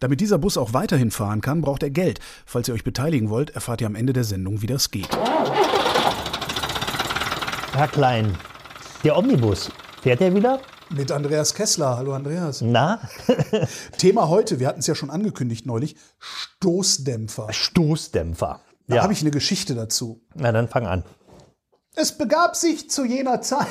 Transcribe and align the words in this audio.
Damit 0.00 0.20
dieser 0.20 0.38
Bus 0.38 0.56
auch 0.56 0.72
weiterhin 0.72 1.10
fahren 1.10 1.40
kann, 1.40 1.60
braucht 1.60 1.82
er 1.82 1.90
Geld. 1.90 2.20
Falls 2.46 2.68
ihr 2.68 2.74
euch 2.74 2.84
beteiligen 2.84 3.30
wollt, 3.30 3.50
erfahrt 3.50 3.80
ihr 3.80 3.86
am 3.86 3.94
Ende 3.94 4.12
der 4.12 4.24
Sendung, 4.24 4.62
wie 4.62 4.66
das 4.66 4.90
geht. 4.90 5.08
Herr 7.74 7.88
Klein, 7.88 8.36
der 9.02 9.16
Omnibus, 9.16 9.70
fährt 10.02 10.20
er 10.20 10.34
wieder? 10.34 10.60
Mit 10.90 11.10
Andreas 11.10 11.54
Kessler. 11.54 11.96
Hallo 11.96 12.12
Andreas. 12.14 12.60
Na? 12.60 13.00
Thema 13.98 14.28
heute, 14.28 14.60
wir 14.60 14.68
hatten 14.68 14.80
es 14.80 14.86
ja 14.86 14.94
schon 14.94 15.10
angekündigt 15.10 15.66
neulich, 15.66 15.96
Stoßdämpfer. 16.20 17.52
Stoßdämpfer. 17.52 18.60
Da 18.86 18.96
Ja. 18.96 19.02
habe 19.02 19.12
ich 19.12 19.22
eine 19.22 19.30
Geschichte 19.30 19.74
dazu. 19.74 20.20
Na, 20.34 20.52
dann 20.52 20.68
fang 20.68 20.86
an. 20.86 21.04
Es 21.96 22.16
begab 22.16 22.54
sich 22.54 22.90
zu 22.90 23.04
jener 23.04 23.40
Zeit. 23.40 23.66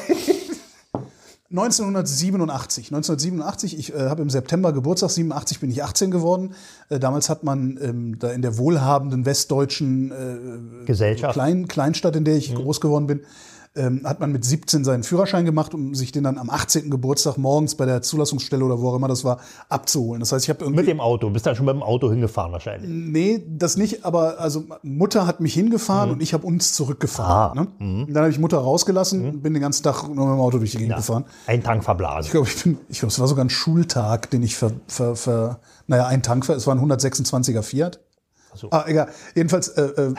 1987. 1.53 2.87
1987, 2.91 3.77
ich 3.77 3.93
äh, 3.93 4.09
habe 4.09 4.23
im 4.23 4.29
September 4.31 4.73
Geburtstag, 4.73 5.11
87 5.11 5.59
bin 5.59 5.69
ich 5.69 5.83
18 5.83 6.09
geworden. 6.09 6.55
Äh, 6.89 6.99
damals 6.99 7.29
hat 7.29 7.43
man 7.43 7.79
ähm, 7.79 8.17
da 8.17 8.31
in 8.31 8.41
der 8.41 8.57
wohlhabenden 8.57 9.25
westdeutschen 9.25 10.11
äh, 10.11 10.85
Gesellschaft. 10.85 11.33
Klein, 11.33 11.67
Kleinstadt, 11.67 12.15
in 12.15 12.25
der 12.25 12.37
ich 12.37 12.55
groß 12.55 12.81
geworden 12.81 13.05
bin, 13.05 13.21
ähm, 13.75 14.01
hat 14.05 14.19
man 14.19 14.31
mit 14.31 14.45
17 14.45 14.83
seinen 14.83 15.01
Führerschein 15.03 15.45
gemacht, 15.45 15.73
um 15.73 15.95
sich 15.95 16.11
den 16.11 16.23
dann 16.23 16.37
am 16.37 16.49
18. 16.51 16.91
Geburtstag 16.91 17.37
morgens 17.37 17.73
bei 17.75 17.85
der 17.87 18.03
Zulassungsstelle 18.03 18.63
oder 18.63 18.79
wo 18.79 18.89
auch 18.89 18.95
immer 18.95 19.07
das 19.07 19.23
war, 19.23 19.39
abzuholen. 19.67 20.19
Das 20.19 20.31
heißt, 20.31 20.45
ich 20.45 20.49
habe 20.49 20.59
irgendwie 20.63 20.81
Mit 20.81 20.87
dem 20.89 20.99
Auto. 20.99 21.29
Bist 21.31 21.45
dann 21.47 21.55
schon 21.55 21.65
mit 21.65 21.73
dem 21.73 21.81
Auto 21.81 22.09
hingefahren 22.11 22.51
wahrscheinlich. 22.51 22.87
Nee, 22.87 23.43
das 23.47 23.75
nicht, 23.75 24.05
aber 24.05 24.39
also 24.39 24.63
Mutter 24.83 25.25
hat 25.25 25.39
mich 25.39 25.53
hingefahren 25.55 26.11
und 26.11 26.21
ich 26.21 26.33
habe 26.35 26.45
uns 26.45 26.73
zurückgefahren. 26.73 27.57
Mhm. 27.57 27.67
Ah, 27.79 27.83
ne? 28.05 28.05
Dann 28.09 28.23
habe 28.23 28.29
ich 28.31 28.37
Mutter 28.39 28.59
rausgelassen 28.59 29.25
und 29.27 29.41
bin 29.41 29.53
den 29.53 29.61
ganzen 29.61 29.81
Tag 29.83 30.03
nur 30.03 30.27
mit 30.27 30.35
dem 30.35 30.39
Auto 30.41 30.59
durch 30.59 30.71
die 30.71 30.77
Gegend 30.77 30.95
gefahren. 30.97 31.25
Ein 31.47 31.63
Tank 31.63 31.79
Ich 31.81 31.85
verblasen. 31.85 32.31
glaube, 32.31 32.47
ich 32.47 32.63
bin, 32.63 32.77
ich 32.89 32.99
glaube, 32.99 33.11
es 33.11 33.19
war 33.19 33.27
sogar 33.27 33.43
ein 33.43 33.49
Schultag, 33.49 34.29
den 34.29 34.43
ich 34.43 34.55
ver, 34.55 34.71
ver, 34.87 35.15
ver 35.15 35.59
naja, 35.87 36.05
ein 36.05 36.21
Tank, 36.21 36.47
es 36.47 36.67
war 36.67 36.75
ein 36.75 36.79
126er 36.79 37.63
Fiat. 37.63 37.99
so. 38.53 38.69
Ah, 38.69 38.83
egal. 38.87 39.07
Jedenfalls, 39.35 39.69
äh, 39.69 39.81
äh, 39.81 40.13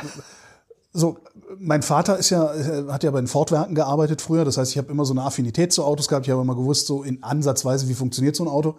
so, 0.96 1.18
mein 1.58 1.82
Vater 1.82 2.18
ist 2.18 2.30
ja, 2.30 2.54
äh, 2.54 2.84
hat 2.88 3.02
ja 3.02 3.10
bei 3.10 3.20
den 3.20 3.26
Fordwerken 3.26 3.74
gearbeitet 3.74 4.22
früher. 4.22 4.44
Das 4.44 4.56
heißt, 4.56 4.70
ich 4.70 4.78
habe 4.78 4.90
immer 4.90 5.04
so 5.04 5.12
eine 5.12 5.22
Affinität 5.22 5.72
zu 5.72 5.84
Autos 5.84 6.08
gehabt. 6.08 6.26
Ich 6.26 6.30
habe 6.32 6.40
immer 6.40 6.54
gewusst, 6.54 6.86
so 6.86 7.02
in 7.02 7.22
Ansatzweise, 7.22 7.88
wie 7.88 7.94
funktioniert 7.94 8.36
so 8.36 8.44
ein 8.44 8.48
Auto. 8.48 8.76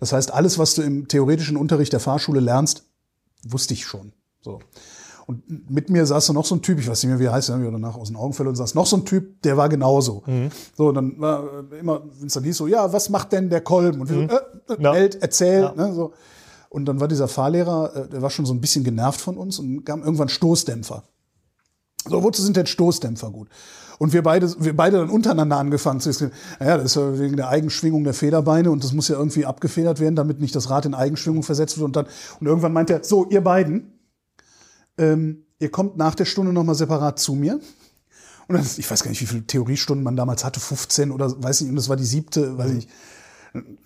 Das 0.00 0.12
heißt, 0.12 0.32
alles, 0.32 0.58
was 0.58 0.74
du 0.74 0.82
im 0.82 1.08
theoretischen 1.08 1.56
Unterricht 1.56 1.92
der 1.92 2.00
Fahrschule 2.00 2.40
lernst, 2.40 2.84
wusste 3.44 3.74
ich 3.74 3.84
schon. 3.86 4.12
So. 4.40 4.60
Und 5.26 5.70
mit 5.70 5.90
mir 5.90 6.06
saß 6.06 6.26
da 6.28 6.32
noch 6.32 6.46
so 6.46 6.54
ein 6.54 6.62
Typ, 6.62 6.78
ich 6.78 6.88
weiß 6.88 7.02
nicht 7.02 7.10
mehr, 7.10 7.18
wie 7.18 7.26
er 7.26 7.32
heißt, 7.32 7.50
der 7.50 7.58
mir 7.58 7.70
danach 7.70 7.96
aus 7.96 8.08
den 8.08 8.16
Augen 8.16 8.32
verloren, 8.32 8.56
saß 8.56 8.74
noch 8.74 8.86
so 8.86 8.96
ein 8.96 9.04
Typ, 9.04 9.42
der 9.42 9.58
war 9.58 9.68
genauso. 9.68 10.22
So, 10.74 10.88
und 10.88 10.94
dann 10.94 11.20
war 11.20 11.44
äh, 11.70 11.78
immer, 11.80 12.00
wenn 12.18 12.28
es 12.28 12.32
dann 12.32 12.44
hieß 12.44 12.56
so, 12.56 12.66
ja, 12.66 12.90
was 12.94 13.10
macht 13.10 13.32
denn 13.32 13.50
der 13.50 13.60
Kolben? 13.60 14.00
Und 14.00 14.08
wir 14.08 14.16
so, 14.66 14.72
äh, 14.74 14.78
äh. 14.78 14.94
Welt, 14.94 15.18
erzähl, 15.20 15.62
Ja. 15.64 15.74
ne, 15.74 15.92
so. 15.92 16.12
Und 16.70 16.86
dann 16.86 16.98
war 17.00 17.08
dieser 17.08 17.28
Fahrlehrer, 17.28 17.94
äh, 17.94 18.08
der 18.08 18.22
war 18.22 18.30
schon 18.30 18.46
so 18.46 18.54
ein 18.54 18.60
bisschen 18.62 18.84
genervt 18.84 19.20
von 19.20 19.36
uns 19.36 19.58
und 19.58 19.84
kam 19.84 20.02
irgendwann 20.02 20.30
Stoßdämpfer. 20.30 21.02
So, 22.06 22.22
wozu 22.22 22.42
sind 22.42 22.56
denn 22.56 22.66
Stoßdämpfer 22.66 23.30
gut? 23.30 23.48
Und 23.98 24.12
wir 24.12 24.22
beide, 24.22 24.54
wir 24.60 24.76
beide 24.76 24.98
dann 24.98 25.10
untereinander 25.10 25.56
angefangen 25.56 26.00
zu 26.00 26.08
diskutieren. 26.08 26.38
Naja, 26.60 26.76
das 26.76 26.86
ist 26.86 26.94
ja 26.96 27.18
wegen 27.18 27.36
der 27.36 27.48
Eigenschwingung 27.48 28.04
der 28.04 28.14
Federbeine 28.14 28.70
und 28.70 28.84
das 28.84 28.92
muss 28.92 29.08
ja 29.08 29.16
irgendwie 29.16 29.44
abgefedert 29.44 29.98
werden, 29.98 30.14
damit 30.14 30.40
nicht 30.40 30.54
das 30.54 30.70
Rad 30.70 30.86
in 30.86 30.94
Eigenschwingung 30.94 31.42
versetzt 31.42 31.78
wird. 31.78 31.86
Und 31.86 31.96
dann, 31.96 32.06
und 32.38 32.46
irgendwann 32.46 32.72
meint 32.72 32.90
er, 32.90 33.02
so, 33.02 33.26
ihr 33.28 33.42
beiden, 33.42 33.92
ähm, 34.98 35.44
ihr 35.58 35.70
kommt 35.70 35.96
nach 35.96 36.14
der 36.14 36.26
Stunde 36.26 36.52
nochmal 36.52 36.76
separat 36.76 37.18
zu 37.18 37.34
mir. 37.34 37.60
Und 38.46 38.56
dann, 38.56 38.64
ich 38.76 38.88
weiß 38.88 39.02
gar 39.02 39.10
nicht, 39.10 39.20
wie 39.20 39.26
viele 39.26 39.46
Theoriestunden 39.46 40.04
man 40.04 40.16
damals 40.16 40.44
hatte, 40.44 40.60
15 40.60 41.10
oder 41.10 41.42
weiß 41.42 41.62
nicht, 41.62 41.70
und 41.70 41.76
das 41.76 41.88
war 41.88 41.96
die 41.96 42.04
siebte, 42.04 42.56
weiß 42.56 42.72
ich. 42.72 42.88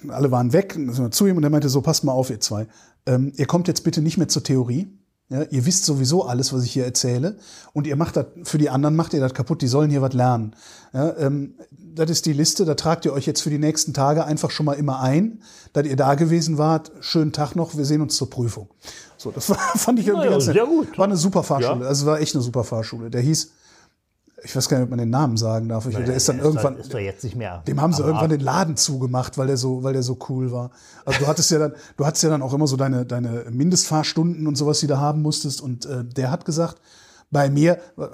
Alle 0.09 0.31
waren 0.31 0.53
weg, 0.53 0.75
sind 0.75 0.99
wir 0.99 1.11
zu 1.11 1.27
ihm 1.27 1.37
und 1.37 1.45
er 1.45 1.51
meinte 1.51 1.69
so, 1.69 1.81
passt 1.81 2.05
mal 2.05 2.13
auf, 2.13 2.29
ihr 2.29 2.41
zwei. 2.41 2.67
Ähm, 3.07 3.33
ihr 3.37 3.47
kommt 3.47 3.67
jetzt 3.67 3.83
bitte 3.83 4.03
nicht 4.03 4.19
mehr 4.19 4.29
zur 4.29 4.43
Theorie. 4.43 4.89
Ja, 5.29 5.45
ihr 5.45 5.65
wisst 5.65 5.87
sowieso 5.87 6.25
alles, 6.25 6.53
was 6.53 6.65
ich 6.65 6.73
hier 6.73 6.85
erzähle. 6.85 7.39
Und 7.73 7.87
ihr 7.87 7.97
macht 7.97 8.17
das, 8.17 8.27
für 8.45 8.59
die 8.59 8.69
anderen 8.69 8.97
macht 8.97 9.15
ihr 9.15 9.21
das 9.21 9.33
kaputt, 9.33 9.63
die 9.63 9.67
sollen 9.67 9.91
hier 9.91 10.03
was 10.03 10.13
lernen. 10.13 10.55
Ja, 10.93 11.17
ähm, 11.17 11.55
das 11.71 12.11
ist 12.11 12.27
die 12.27 12.33
Liste, 12.33 12.65
da 12.65 12.75
tragt 12.75 13.05
ihr 13.05 13.13
euch 13.13 13.27
jetzt 13.27 13.41
für 13.41 13.51
die 13.51 13.59
nächsten 13.59 13.95
Tage 13.95 14.25
einfach 14.25 14.51
schon 14.51 14.67
mal 14.67 14.75
immer 14.75 15.01
ein, 15.01 15.43
dass 15.73 15.87
ihr 15.87 15.97
da 15.97 16.15
gewesen 16.17 16.59
wart. 16.59 16.93
Schönen 17.01 17.33
Tag 17.33 17.57
noch, 17.57 17.77
wir 17.77 17.85
sehen 17.85 18.03
uns 18.03 18.17
zur 18.17 18.29
Prüfung. 18.29 18.69
So, 19.17 19.31
das 19.31 19.49
war, 19.49 19.57
fand 19.77 19.99
ich 20.01 20.07
irgendwie 20.07 20.27
ja, 20.27 20.33
ganz 20.33 20.47
nett. 20.47 20.57
War 20.57 21.07
eine 21.07 21.17
super 21.17 21.43
Fahrschule. 21.43 21.87
Also 21.87 22.07
war 22.07 22.21
echt 22.21 22.35
eine 22.35 22.43
super 22.43 22.65
Fahrschule. 22.65 23.09
Der 23.09 23.21
hieß, 23.21 23.53
ich 24.45 24.55
weiß 24.57 24.69
gar 24.69 24.79
nicht, 24.79 24.85
ob 24.85 24.91
man 24.91 24.99
den 24.99 25.11
Namen 25.11 25.37
sagen 25.37 25.69
darf. 25.69 25.87
Ich, 25.87 25.95
der 25.95 26.15
ist 26.15 26.29
dann 26.29 26.37
Der 26.37 26.47
irgendwann, 26.47 26.77
Ist 26.77 26.93
doch 26.93 26.99
jetzt 26.99 27.23
nicht 27.25 27.37
mehr. 27.37 27.63
dem 27.67 27.81
haben 27.81 27.93
sie 27.93 28.01
irgendwann 28.03 28.29
Markt. 28.29 28.33
den 28.33 28.41
Laden 28.41 28.77
zugemacht, 28.77 29.39
weil 29.39 29.47
der 29.47 29.57
so, 29.57 29.83
weil 29.85 29.93
der 29.93 30.03
so 30.03 30.19
cool 30.29 30.51
war. 30.51 30.71
Also 31.05 31.21
du 31.21 31.27
hattest 31.27 31.51
ja 31.51 31.59
dann, 31.59 31.75
du 31.97 32.05
hattest 32.07 32.25
ja 32.25 32.31
dann 32.31 32.43
auch 32.43 32.53
immer 32.53 32.67
so 32.67 32.77
deine, 32.77 33.05
deine 33.07 33.45
Mindestfahrstunden 33.51 34.47
und 34.47 34.57
sowas, 34.57 34.81
die 34.81 34.87
du 34.87 34.99
haben 34.99 35.23
musstest. 35.23 35.61
Und 35.61 35.87
äh, 35.87 36.05
der 36.05 36.31
hat 36.31 36.45
gesagt, 36.45 36.81
bei 37.31 37.51
mir, 37.51 37.79
äh, 37.97 38.07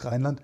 Rheinland, 0.00 0.40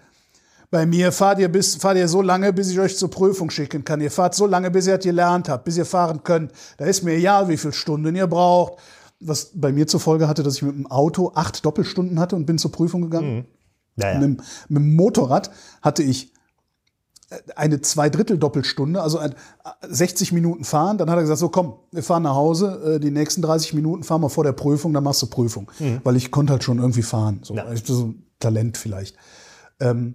bei 0.70 0.86
mir 0.86 1.12
fahrt 1.12 1.38
ihr 1.38 1.48
bis, 1.48 1.76
fahrt 1.76 1.96
ihr 1.96 2.08
so 2.08 2.20
lange, 2.20 2.52
bis 2.52 2.68
ich 2.68 2.80
euch 2.80 2.96
zur 2.98 3.10
Prüfung 3.10 3.48
schicken 3.50 3.84
kann. 3.84 4.00
Ihr 4.00 4.10
fahrt 4.10 4.34
so 4.34 4.46
lange, 4.46 4.70
bis 4.70 4.86
ihr 4.86 4.98
gelernt 4.98 5.48
habt, 5.48 5.64
bis 5.64 5.76
ihr 5.76 5.86
fahren 5.86 6.22
könnt. 6.24 6.52
Da 6.78 6.84
ist 6.86 7.02
mir 7.04 7.12
egal, 7.12 7.48
wie 7.48 7.56
viele 7.56 7.72
Stunden 7.72 8.14
ihr 8.16 8.26
braucht. 8.26 8.74
Was 9.20 9.52
bei 9.54 9.72
mir 9.72 9.86
zur 9.86 10.00
Folge 10.00 10.26
hatte, 10.28 10.42
dass 10.42 10.56
ich 10.56 10.62
mit 10.62 10.74
dem 10.74 10.90
Auto 10.90 11.32
acht 11.34 11.64
Doppelstunden 11.64 12.18
hatte 12.18 12.34
und 12.36 12.44
bin 12.44 12.58
zur 12.58 12.72
Prüfung 12.72 13.02
gegangen. 13.02 13.36
Ja, 13.38 13.44
ja. 13.96 14.14
Mit, 14.14 14.22
dem- 14.22 14.36
mit 14.68 14.82
dem 14.82 14.96
Motorrad 14.96 15.50
hatte 15.82 16.02
ich 16.02 16.32
äh, 17.30 17.36
eine 17.56 17.80
Zweidrittel-Doppelstunde, 17.80 19.02
also 19.02 19.18
ein- 19.18 19.34
60 19.88 20.32
Minuten 20.32 20.64
fahren. 20.64 20.98
Dann 20.98 21.08
hat 21.10 21.16
er 21.18 21.22
gesagt, 21.22 21.40
so 21.40 21.48
komm, 21.48 21.74
wir 21.92 22.02
fahren 22.02 22.22
nach 22.24 22.34
Hause, 22.34 22.96
äh, 22.96 23.00
die 23.00 23.10
nächsten 23.10 23.42
30 23.42 23.74
Minuten 23.74 24.02
fahren 24.02 24.20
wir 24.22 24.30
vor 24.30 24.44
der 24.44 24.52
Prüfung, 24.52 24.92
dann 24.92 25.04
machst 25.04 25.22
du 25.22 25.26
Prüfung. 25.26 25.70
Weil 26.04 26.16
ich 26.16 26.30
konnte 26.30 26.52
halt 26.52 26.64
schon 26.64 26.78
irgendwie 26.78 27.02
fahren. 27.02 27.40
So, 27.42 27.54
Ja. 27.54 27.64
so 27.76 28.06
ein 28.06 28.26
Talent 28.40 28.76
vielleicht. 28.76 29.16
Ähm, 29.80 30.14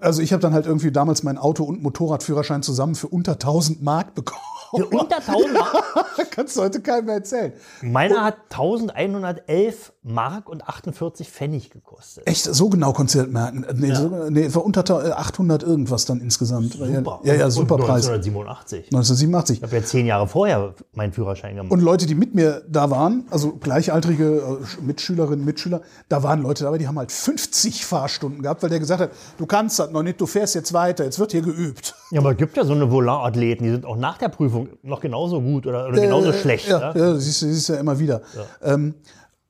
also 0.00 0.20
ich 0.20 0.32
habe 0.32 0.40
dann 0.40 0.52
halt 0.52 0.66
irgendwie 0.66 0.90
damals 0.90 1.22
meinen 1.22 1.38
Auto- 1.38 1.62
und 1.64 1.80
Motorradführerschein 1.82 2.62
zusammen 2.64 2.96
für 2.96 3.06
unter 3.06 3.32
1000 3.38 3.82
Mark 3.82 4.14
bekommen. 4.14 4.40
Für 4.76 4.86
unter 4.86 5.16
1000 5.16 5.52
Mark. 5.52 6.30
Kannst 6.30 6.56
du 6.56 6.62
heute 6.62 6.80
keinem 6.80 7.06
mehr 7.06 7.16
erzählen. 7.16 7.52
Meiner 7.82 8.22
hat 8.24 8.36
1111 8.50 9.92
Mark 10.02 10.48
und 10.48 10.66
48 10.68 11.28
Pfennig 11.28 11.70
gekostet. 11.70 12.26
Echt, 12.26 12.44
so 12.44 12.68
genau 12.68 12.92
konntest 12.92 13.14
du 13.14 13.18
das 13.20 13.28
merken. 13.28 13.64
Nee, 13.76 13.94
so, 13.94 14.08
nee, 14.28 14.52
war 14.54 14.64
unter 14.64 14.84
800 15.18 15.62
irgendwas 15.62 16.04
dann 16.04 16.20
insgesamt. 16.20 16.74
Super. 16.74 17.20
Ja, 17.24 17.34
ja, 17.34 17.44
Und 17.46 17.50
super 17.50 17.76
Preis. 17.76 18.06
1987. 18.06 18.86
1987. 18.86 19.56
Ich 19.58 19.62
habe 19.62 19.76
ja 19.76 19.82
zehn 19.82 20.06
Jahre 20.06 20.28
vorher 20.28 20.74
meinen 20.92 21.12
Führerschein 21.12 21.56
gemacht. 21.56 21.72
Und 21.72 21.80
Leute, 21.80 22.06
die 22.06 22.14
mit 22.14 22.34
mir 22.34 22.62
da 22.68 22.90
waren, 22.90 23.26
also 23.30 23.52
gleichaltrige 23.52 24.58
äh, 24.60 24.82
Mitschülerinnen, 24.82 25.44
Mitschüler, 25.44 25.80
da 26.08 26.22
waren 26.22 26.42
Leute 26.42 26.64
dabei, 26.64 26.78
die 26.78 26.86
haben 26.86 26.98
halt 26.98 27.12
50 27.12 27.86
Fahrstunden 27.86 28.42
gehabt, 28.42 28.62
weil 28.62 28.70
der 28.70 28.80
gesagt 28.80 29.00
hat, 29.00 29.10
du 29.38 29.46
kannst 29.46 29.78
das 29.78 29.90
noch 29.90 30.02
nicht, 30.02 30.20
du 30.20 30.26
fährst 30.26 30.54
jetzt 30.54 30.72
weiter, 30.72 31.04
jetzt 31.04 31.18
wird 31.18 31.32
hier 31.32 31.42
geübt. 31.42 31.94
Ja, 32.10 32.20
aber 32.20 32.32
es 32.32 32.36
gibt 32.36 32.56
ja 32.56 32.64
so 32.64 32.74
eine 32.74 32.90
Volant-Athleten, 32.90 33.64
die 33.64 33.70
sind 33.70 33.86
auch 33.86 33.96
nach 33.96 34.18
der 34.18 34.28
Prüfung 34.28 34.63
noch 34.82 35.00
genauso 35.00 35.40
gut 35.40 35.66
oder, 35.66 35.88
oder 35.88 36.00
genauso 36.00 36.30
Äh, 36.30 36.34
schlecht. 36.34 36.68
Ja, 36.68 36.92
ne? 36.92 37.00
ja 37.00 37.14
siehst, 37.16 37.42
du- 37.42 37.46
siehst 37.52 37.68
du 37.68 37.72
ja 37.74 37.80
immer 37.80 37.98
wieder. 37.98 38.22
Ähm, 38.62 38.94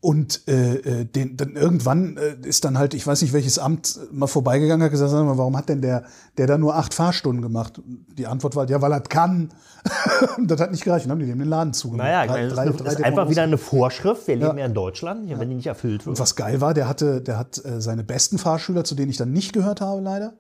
Und 0.01 0.43
äh, 0.49 0.75
äh, 1.01 1.05
den, 1.07 1.39
dann 1.39 1.57
irgendwann 1.57 2.19
äh, 2.19 2.37
ist 2.47 2.67
dann 2.67 2.77
halt, 2.77 2.93
ich 2.93 3.07
weiß 3.07 3.23
nicht 3.23 3.33
welches 3.33 3.59
Amt, 3.59 3.99
mal 4.13 4.27
vorbeigegangen, 4.27 4.85
hat 4.85 4.91
gesagt, 4.91 5.11
sag 5.11 5.25
mal, 5.25 5.39
warum 5.39 5.57
hat 5.57 5.71
denn 5.71 5.81
der, 5.81 6.05
der 6.37 6.47
da 6.47 6.59
nur 6.59 6.75
acht 6.77 6.93
Fahrstunden 6.93 7.41
gemacht? 7.41 7.81
Die 8.19 8.27
Antwort 8.27 8.55
war, 8.55 8.61
halt, 8.65 8.71
ja, 8.71 8.83
weil 8.83 8.93
er 8.93 9.01
kann. 9.01 9.49
Das 10.45 10.61
hat 10.61 10.71
nicht 10.73 10.85
gereicht. 10.85 11.07
Dann 11.07 11.13
haben 11.13 11.21
die 11.21 11.27
dem 11.27 11.39
den 11.39 11.49
Laden 11.49 11.73
zugemacht. 11.73 12.07
Naja, 12.07 12.27
Drei- 12.27 12.43
das 12.45 12.53
drei- 12.55 12.67
ist, 12.67 12.81
drei 12.81 12.87
ist 12.89 12.99
Dämonen 12.99 13.05
einfach 13.19 13.31
wieder 13.31 13.43
eine 13.45 13.57
Vorschrift. 13.59 14.29
Wir 14.29 14.37
leben 14.37 14.49
Ja. 14.59 14.65
ja 14.65 14.67
in 14.67 14.75
Deutschland, 14.75 15.27
wenn 15.39 15.49
die 15.49 15.55
nicht 15.57 15.67
erfüllt 15.69 16.05
wird. 16.05 16.17
Und 16.17 16.21
was 16.21 16.37
geil 16.37 16.61
war, 16.61 16.75
der 16.75 16.87
hatte, 16.87 17.23
der 17.23 17.39
hat 17.39 17.65
äh, 17.65 17.81
seine 17.81 18.05
besten 18.05 18.37
Fahrschüler, 18.37 18.85
zu 18.85 18.95
denen 18.95 19.11
ich 19.11 19.17
dann 19.17 19.33
nicht 19.33 19.55
gehört 19.55 19.81
habe, 19.81 20.03
leider. 20.03 20.35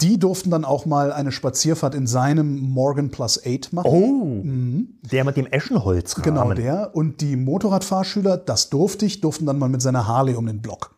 Die 0.00 0.18
durften 0.18 0.50
dann 0.50 0.64
auch 0.64 0.86
mal 0.86 1.12
eine 1.12 1.32
Spazierfahrt 1.32 1.94
in 1.94 2.06
seinem 2.06 2.60
Morgan 2.60 3.10
Plus 3.10 3.40
8 3.44 3.72
machen. 3.72 3.86
Oh, 3.86 4.42
der 5.10 5.24
mit 5.24 5.36
dem 5.36 5.46
Eschenholzrahmen. 5.46 6.34
Genau 6.34 6.54
der. 6.54 6.94
Und 6.94 7.20
die 7.20 7.36
Motorradfahrschüler, 7.36 8.38
das 8.38 8.70
durfte 8.70 9.04
ich, 9.04 9.20
durften 9.20 9.46
dann 9.46 9.58
mal 9.58 9.68
mit 9.68 9.82
seiner 9.82 10.06
Harley 10.06 10.34
um 10.34 10.46
den 10.46 10.62
Block. 10.62 10.94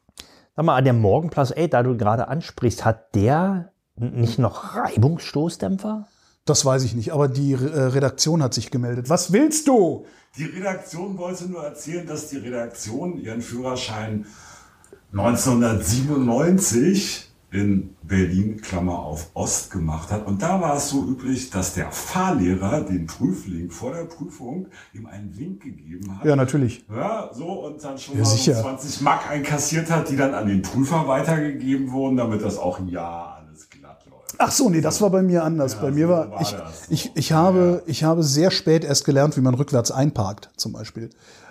Sag 0.54 0.66
mal, 0.66 0.82
der 0.82 0.92
Morgen 0.92 1.30
Plus 1.30 1.56
8, 1.56 1.72
da 1.72 1.82
du 1.82 1.96
gerade 1.96 2.28
ansprichst, 2.28 2.84
hat 2.84 3.14
der 3.14 3.72
nicht 3.96 4.38
noch 4.38 4.76
Reibungsstoßdämpfer? 4.76 6.06
Das 6.44 6.64
weiß 6.64 6.84
ich 6.84 6.94
nicht, 6.94 7.12
aber 7.12 7.28
die 7.28 7.52
äh, 7.52 7.56
Redaktion 7.56 8.42
hat 8.42 8.52
sich 8.52 8.70
gemeldet. 8.70 9.08
Was 9.08 9.32
willst 9.32 9.68
du? 9.68 10.04
Die 10.36 10.44
Redaktion 10.44 11.16
wollte 11.18 11.46
nur 11.46 11.64
erzählen, 11.64 12.06
dass 12.06 12.28
die 12.30 12.38
Redaktion 12.38 13.18
ihren 13.18 13.42
Führerschein 13.42 14.26
1997 15.12 17.31
in 17.52 17.94
Berlin, 18.02 18.60
Klammer 18.60 18.98
auf 18.98 19.30
Ost, 19.34 19.70
gemacht 19.70 20.10
hat. 20.10 20.26
Und 20.26 20.40
da 20.40 20.60
war 20.60 20.76
es 20.76 20.88
so 20.88 21.04
üblich, 21.06 21.50
dass 21.50 21.74
der 21.74 21.90
Fahrlehrer 21.90 22.80
den 22.80 23.06
Prüfling 23.06 23.70
vor 23.70 23.92
der 23.92 24.04
Prüfung 24.04 24.68
ihm 24.94 25.06
einen 25.06 25.36
Wink 25.36 25.62
gegeben 25.62 26.18
hat. 26.18 26.24
Ja, 26.24 26.34
natürlich. 26.34 26.84
Ja, 26.90 27.30
so 27.32 27.66
und 27.66 27.84
dann 27.84 27.98
schon 27.98 28.14
Ja, 28.14 28.20
mal 28.20 28.26
so 28.26 28.36
sicher. 28.36 28.54
20 28.54 29.02
Mark 29.02 29.30
einkassiert 29.30 29.90
hat, 29.90 30.08
die 30.08 30.16
dann 30.16 30.32
an 30.34 30.48
den 30.48 30.62
Prüfer 30.62 31.06
weitergegeben 31.06 31.92
wurden, 31.92 32.16
damit 32.16 32.42
das 32.42 32.56
auch 32.58 32.80
ein 32.80 32.88
Jahr. 32.88 33.31
Ach 34.38 34.50
so, 34.50 34.68
nee, 34.68 34.80
das 34.80 35.00
war 35.00 35.10
bei 35.10 35.22
mir 35.22 35.44
anders. 35.44 35.76
bei 35.76 35.90
mir 35.90 36.06
so 36.06 36.12
war, 36.12 36.30
war 36.30 36.40
ich, 36.40 36.56
ich, 36.88 37.12
ich, 37.14 37.32
habe, 37.32 37.82
ich 37.86 38.04
habe 38.04 38.22
sehr 38.22 38.50
spät 38.50 38.84
erst 38.84 39.04
gelernt, 39.04 39.36
wie 39.36 39.40
man 39.40 39.54
rückwärts 39.54 39.90
einparkt, 39.90 40.50
zum 40.56 40.72
Beispiel. 40.72 41.10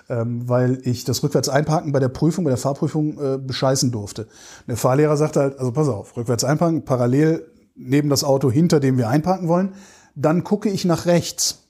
Ähm, 0.10 0.48
weil 0.50 0.82
ich 0.84 1.06
das 1.06 1.24
rückwärts 1.24 1.48
einparken 1.48 1.92
bei 1.92 2.00
der 2.00 2.10
Prüfung, 2.10 2.44
bei 2.44 2.50
der 2.50 2.58
Fahrprüfung 2.58 3.18
äh, 3.18 3.38
bescheißen 3.38 3.92
durfte. 3.92 4.28
Der 4.68 4.78
Fahrlehrer 4.78 5.16
sagte 5.16 5.40
halt, 5.40 5.60
also 5.60 5.72
pass 5.72 5.88
auf, 5.88 6.18
rückwärts 6.18 6.44
einparken, 6.44 6.84
parallel 6.84 7.48
neben 7.76 8.10
das 8.10 8.24
Auto, 8.24 8.52
hinter 8.52 8.80
dem 8.80 8.98
wir 8.98 9.10
einparken 9.10 9.48
wollen. 9.48 9.74
Dann 10.16 10.44
gucke 10.44 10.70
ich 10.70 10.86
nach 10.86 11.06
rechts. 11.06 11.70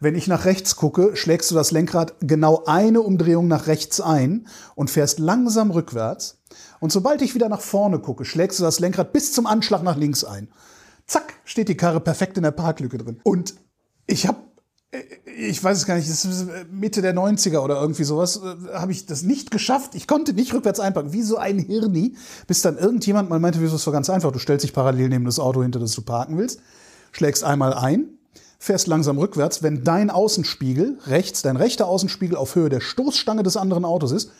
Wenn 0.00 0.14
ich 0.14 0.28
nach 0.28 0.44
rechts 0.44 0.76
gucke, 0.76 1.16
schlägst 1.16 1.50
du 1.50 1.54
das 1.54 1.70
Lenkrad 1.70 2.14
genau 2.20 2.64
eine 2.66 3.00
Umdrehung 3.00 3.48
nach 3.48 3.66
rechts 3.66 4.00
ein 4.00 4.46
und 4.74 4.90
fährst 4.90 5.18
langsam 5.18 5.70
rückwärts. 5.70 6.42
Und 6.84 6.90
sobald 6.90 7.22
ich 7.22 7.34
wieder 7.34 7.48
nach 7.48 7.62
vorne 7.62 7.98
gucke, 7.98 8.26
schlägst 8.26 8.58
du 8.58 8.62
das 8.62 8.78
Lenkrad 8.78 9.14
bis 9.14 9.32
zum 9.32 9.46
Anschlag 9.46 9.82
nach 9.82 9.96
links 9.96 10.22
ein. 10.22 10.48
Zack, 11.06 11.32
steht 11.46 11.70
die 11.70 11.78
Karre 11.78 11.98
perfekt 11.98 12.36
in 12.36 12.42
der 12.42 12.50
Parklücke 12.50 12.98
drin. 12.98 13.20
Und 13.22 13.54
ich 14.06 14.26
habe, 14.26 14.36
ich 15.24 15.64
weiß 15.64 15.78
es 15.78 15.86
gar 15.86 15.96
nicht, 15.96 16.10
das 16.10 16.26
ist 16.26 16.46
Mitte 16.70 17.00
der 17.00 17.14
90er 17.14 17.60
oder 17.60 17.80
irgendwie 17.80 18.04
sowas, 18.04 18.36
äh, 18.36 18.74
habe 18.74 18.92
ich 18.92 19.06
das 19.06 19.22
nicht 19.22 19.50
geschafft. 19.50 19.94
Ich 19.94 20.06
konnte 20.06 20.34
nicht 20.34 20.52
rückwärts 20.52 20.78
einparken, 20.78 21.14
wie 21.14 21.22
so 21.22 21.38
ein 21.38 21.58
Hirni, 21.58 22.16
bis 22.46 22.60
dann 22.60 22.76
irgendjemand 22.76 23.30
mal 23.30 23.40
meinte, 23.40 23.62
wieso 23.62 23.76
ist 23.76 23.86
das 23.86 23.92
ganz 23.94 24.10
einfach, 24.10 24.30
du 24.30 24.38
stellst 24.38 24.64
dich 24.64 24.74
parallel 24.74 25.08
neben 25.08 25.24
das 25.24 25.38
Auto, 25.38 25.62
hinter 25.62 25.80
das 25.80 25.92
du 25.92 26.02
parken 26.02 26.36
willst, 26.36 26.60
schlägst 27.12 27.44
einmal 27.44 27.72
ein, 27.72 28.10
fährst 28.58 28.88
langsam 28.88 29.16
rückwärts, 29.16 29.62
wenn 29.62 29.84
dein 29.84 30.10
Außenspiegel 30.10 30.98
rechts, 31.06 31.40
dein 31.40 31.56
rechter 31.56 31.86
Außenspiegel 31.86 32.36
auf 32.36 32.54
Höhe 32.54 32.68
der 32.68 32.80
Stoßstange 32.80 33.42
des 33.42 33.56
anderen 33.56 33.86
Autos 33.86 34.12
ist, 34.12 34.32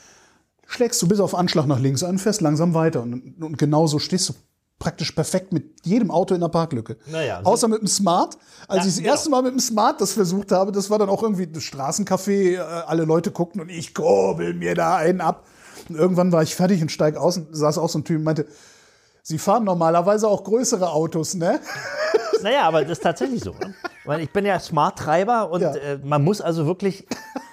schlägst 0.66 1.00
du 1.02 1.08
bis 1.08 1.20
auf 1.20 1.34
Anschlag 1.34 1.66
nach 1.66 1.78
links 1.80 2.02
ein 2.02 2.10
und 2.10 2.18
fährst 2.18 2.40
langsam 2.40 2.74
weiter. 2.74 3.02
Und, 3.02 3.42
und 3.42 3.58
genau 3.58 3.86
so 3.86 3.98
stehst 3.98 4.28
du 4.28 4.34
praktisch 4.78 5.12
perfekt 5.12 5.52
mit 5.52 5.86
jedem 5.86 6.10
Auto 6.10 6.34
in 6.34 6.40
der 6.40 6.48
Parklücke. 6.48 6.96
Naja, 7.06 7.40
Außer 7.44 7.68
mit 7.68 7.80
dem 7.80 7.86
Smart. 7.86 8.36
Als 8.66 8.78
Ja, 8.78 8.80
ich 8.80 8.84
das 8.86 8.96
genau. 8.98 9.10
erste 9.10 9.30
Mal 9.30 9.42
mit 9.42 9.52
dem 9.52 9.60
Smart 9.60 10.00
das 10.00 10.12
versucht 10.12 10.52
habe, 10.52 10.72
das 10.72 10.90
war 10.90 10.98
dann 10.98 11.08
auch 11.08 11.22
irgendwie 11.22 11.46
das 11.46 11.62
Straßencafé, 11.62 12.54
äh, 12.54 12.58
alle 12.58 13.04
Leute 13.04 13.30
guckten 13.30 13.60
und 13.60 13.68
ich 13.70 13.94
kurbel 13.94 14.52
mir 14.54 14.74
da 14.74 14.96
einen 14.96 15.20
ab. 15.20 15.44
Und 15.88 15.96
irgendwann 15.96 16.32
war 16.32 16.42
ich 16.42 16.54
fertig 16.54 16.82
und 16.82 16.90
steig 16.90 17.16
aus 17.16 17.36
und 17.36 17.54
saß 17.54 17.78
auch 17.78 17.88
so 17.88 17.98
ein 17.98 18.04
Typ 18.04 18.18
und 18.18 18.24
meinte, 18.24 18.46
Sie 19.26 19.38
fahren 19.38 19.64
normalerweise 19.64 20.28
auch 20.28 20.44
größere 20.44 20.90
Autos, 20.90 21.34
ne? 21.34 21.60
Naja, 22.42 22.64
aber 22.64 22.82
das 22.82 22.98
ist 22.98 23.02
tatsächlich 23.02 23.42
so. 23.42 23.52
Ne? 23.52 23.74
Weil 24.04 24.20
ich 24.20 24.30
bin 24.30 24.44
ja 24.44 24.58
Smart-Treiber 24.60 25.50
und 25.50 25.62
Ja. 25.62 25.74
äh, 25.74 25.98
man 26.04 26.22
muss 26.22 26.42
also 26.42 26.66
wirklich 26.66 27.06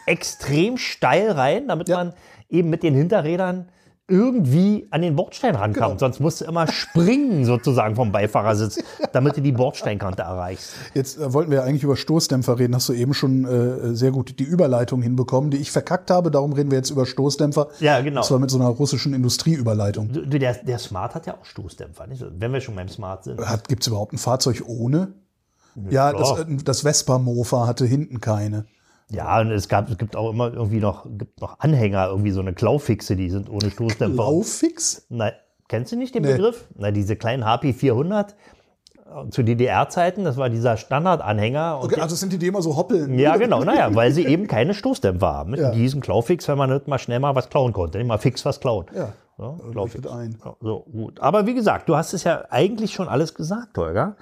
extrem 0.06 0.78
steil 0.78 1.32
rein, 1.32 1.68
damit 1.70 1.88
Ja. 1.88 1.98
man 1.98 2.14
eben 2.52 2.70
mit 2.70 2.84
den 2.84 2.94
Hinterrädern 2.94 3.68
irgendwie 4.12 4.88
an 4.92 5.02
den 5.02 5.16
Bordstein 5.16 5.56
rankommt. 5.56 5.76
Genau. 5.76 5.98
Sonst 5.98 6.20
musst 6.20 6.42
du 6.42 6.46
immer 6.46 6.68
springen 6.68 7.46
sozusagen 7.46 7.96
vom 7.96 8.12
Beifahrersitz, 8.12 8.84
damit 9.14 9.38
du 9.38 9.42
die 9.42 9.54
Bordsteinkante 9.54 10.24
erreichst. 10.24 10.74
Jetzt 10.94 11.18
äh, 11.18 11.34
wollten 11.34 11.50
wir 11.50 11.60
ja 11.60 11.64
eigentlich 11.64 11.84
über 11.84 11.96
Stoßdämpfer 11.96 12.60
reden. 12.60 12.76
Hast 12.76 12.90
du 12.90 12.94
eben 12.94 13.14
schon 13.14 13.46
äh, 13.46 13.96
sehr 13.96 14.12
gut 14.12 14.38
die 14.38 14.44
Überleitung 14.44 15.02
hinbekommen, 15.02 15.50
die 15.50 15.58
ich 15.58 15.72
verkackt 15.72 16.12
habe. 16.12 16.30
Darum 16.30 16.52
reden 16.52 16.72
wir 16.72 16.78
jetzt 16.78 16.90
über 16.90 17.06
Stoßdämpfer. 17.06 17.70
Ja, 17.80 18.02
genau. 18.02 18.20
Und 18.20 18.26
zwar 18.26 18.40
mit 18.40 18.52
so 18.52 18.60
einer 18.60 18.68
russischen 18.68 19.14
Industrieüberleitung. 19.14 20.12
Du, 20.12 20.26
der, 20.26 20.56
der 20.56 20.78
Smart 20.78 21.16
hat 21.16 21.26
ja 21.26 21.36
auch 21.36 21.46
Stoßdämpfer, 21.46 22.08
nicht? 22.08 22.26
wenn 22.38 22.52
wir 22.52 22.60
schon 22.60 22.76
beim 22.76 22.90
Smart 22.90 23.24
sind. 23.24 23.40
Gibt 23.70 23.84
es 23.84 23.88
überhaupt 23.88 24.12
ein 24.12 24.18
Fahrzeug 24.18 24.64
ohne? 24.68 25.14
Ja, 25.90 26.12
das, 26.12 26.34
klar. 26.34 26.50
äh, 26.50 26.58
das 26.58 26.82
Vespa-Mofa 26.82 27.66
hatte 27.66 27.86
hinten 27.86 28.20
keine. 28.20 28.66
Ja, 29.12 29.42
und 29.42 29.52
es, 29.52 29.68
gab, 29.68 29.90
es 29.90 29.98
gibt 29.98 30.16
auch 30.16 30.30
immer 30.32 30.54
irgendwie 30.54 30.80
noch, 30.80 31.06
gibt 31.18 31.42
noch 31.42 31.60
Anhänger, 31.60 32.08
irgendwie 32.08 32.32
so 32.32 32.40
eine 32.42 32.54
Klaufixe, 32.54 33.16
die 33.16 33.30
sind 33.30 33.50
ohne 33.50 33.70
Stoßdämpfer. 33.70 34.16
Laufix? 34.24 35.06
Nein, 35.10 35.34
kennst 35.68 35.92
du 35.92 35.98
nicht 35.98 36.16
den 36.16 36.24
Nee. 36.24 36.32
Begriff? 36.34 36.66
Na, 36.76 36.92
diese 36.92 37.16
kleinen 37.18 37.46
HP 37.46 37.74
400 37.74 38.36
äh, 38.96 39.30
zu 39.30 39.44
DDR-Zeiten, 39.44 40.24
das 40.24 40.38
war 40.38 40.50
dieser 40.50 40.78
Standardanhänger. 40.78 41.80
Okay, 41.84 42.00
also 42.00 42.16
sind 42.16 42.32
die, 42.32 42.38
die 42.38 42.48
immer 42.48 42.62
so 42.62 42.76
hoppeln. 42.78 43.20
ja, 43.20 43.36
genau, 43.38 43.64
naja, 43.64 43.94
weil 43.94 44.12
sie 44.14 44.26
eben 44.26 44.48
keine 44.48 44.74
Stoßdämpfer 44.74 45.28
haben. 45.34 45.56
Ja. 45.56 45.72
Die 45.72 45.80
hießen 45.80 46.00
Klaufix, 46.02 46.48
wenn 46.48 46.58
man 46.58 46.70
nicht 46.72 46.88
mal 46.88 46.98
schnell 47.00 47.20
mal 47.20 47.36
was 47.36 47.50
klauen 47.50 47.74
konnte, 47.74 47.98
nicht 47.98 48.08
mal 48.08 48.18
fix 48.18 48.46
was 48.46 48.60
klauen. 48.62 48.86
Ja, 48.96 49.14
leuchtet 49.38 49.72
Klaufix. 49.72 50.08
ein. 50.08 50.38
So, 50.62 50.86
gut. 50.92 51.20
Aber 51.20 51.46
wie 51.48 51.54
gesagt, 51.54 51.90
du 51.90 51.96
hast 51.98 52.14
es 52.14 52.24
ja 52.24 52.46
eigentlich 52.50 52.94
schon 52.94 53.08
alles 53.10 53.34
gesagt, 53.34 53.78
Holger. 53.78 54.16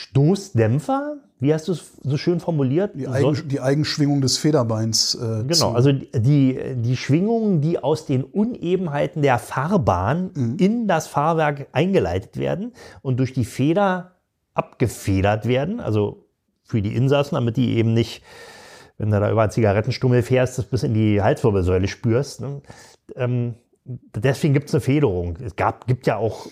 Stoßdämpfer, 0.00 1.16
wie 1.40 1.52
hast 1.54 1.68
du 1.68 1.72
es 1.72 1.92
so 2.02 2.16
schön 2.16 2.40
formuliert? 2.40 2.92
Die, 2.94 3.06
Eigen, 3.08 3.48
die 3.48 3.60
Eigenschwingung 3.60 4.20
des 4.20 4.38
Federbeins. 4.38 5.14
Äh, 5.14 5.44
Genau, 5.44 5.72
also 5.72 5.92
die, 5.92 6.58
die 6.76 6.96
Schwingungen, 6.96 7.60
die 7.60 7.78
aus 7.78 8.06
den 8.06 8.24
Unebenheiten 8.24 9.22
der 9.22 9.38
Fahrbahn 9.38 10.30
Mhm. 10.34 10.56
in 10.58 10.88
das 10.88 11.06
Fahrwerk 11.06 11.68
eingeleitet 11.72 12.36
werden 12.36 12.72
und 13.02 13.18
durch 13.18 13.32
die 13.32 13.44
Feder 13.44 14.12
abgefedert 14.54 15.46
werden, 15.46 15.80
also 15.80 16.26
für 16.64 16.82
die 16.82 16.94
Insassen, 16.94 17.36
damit 17.36 17.56
die 17.56 17.76
eben 17.76 17.94
nicht, 17.94 18.22
wenn 18.98 19.10
du 19.10 19.18
da 19.20 19.30
über 19.30 19.42
einen 19.42 19.50
Zigarettenstummel 19.52 20.22
fährst, 20.22 20.58
das 20.58 20.64
bis 20.66 20.82
in 20.82 20.94
die 20.94 21.22
Halswirbelsäule 21.22 21.86
spürst. 21.88 22.40
Ne? 22.40 22.60
Ähm, 23.14 23.54
deswegen 23.84 24.54
gibt 24.54 24.68
es 24.68 24.74
eine 24.74 24.80
Federung. 24.80 25.36
Es 25.44 25.56
gab, 25.56 25.86
gibt 25.86 26.06
ja 26.06 26.16
auch, 26.16 26.46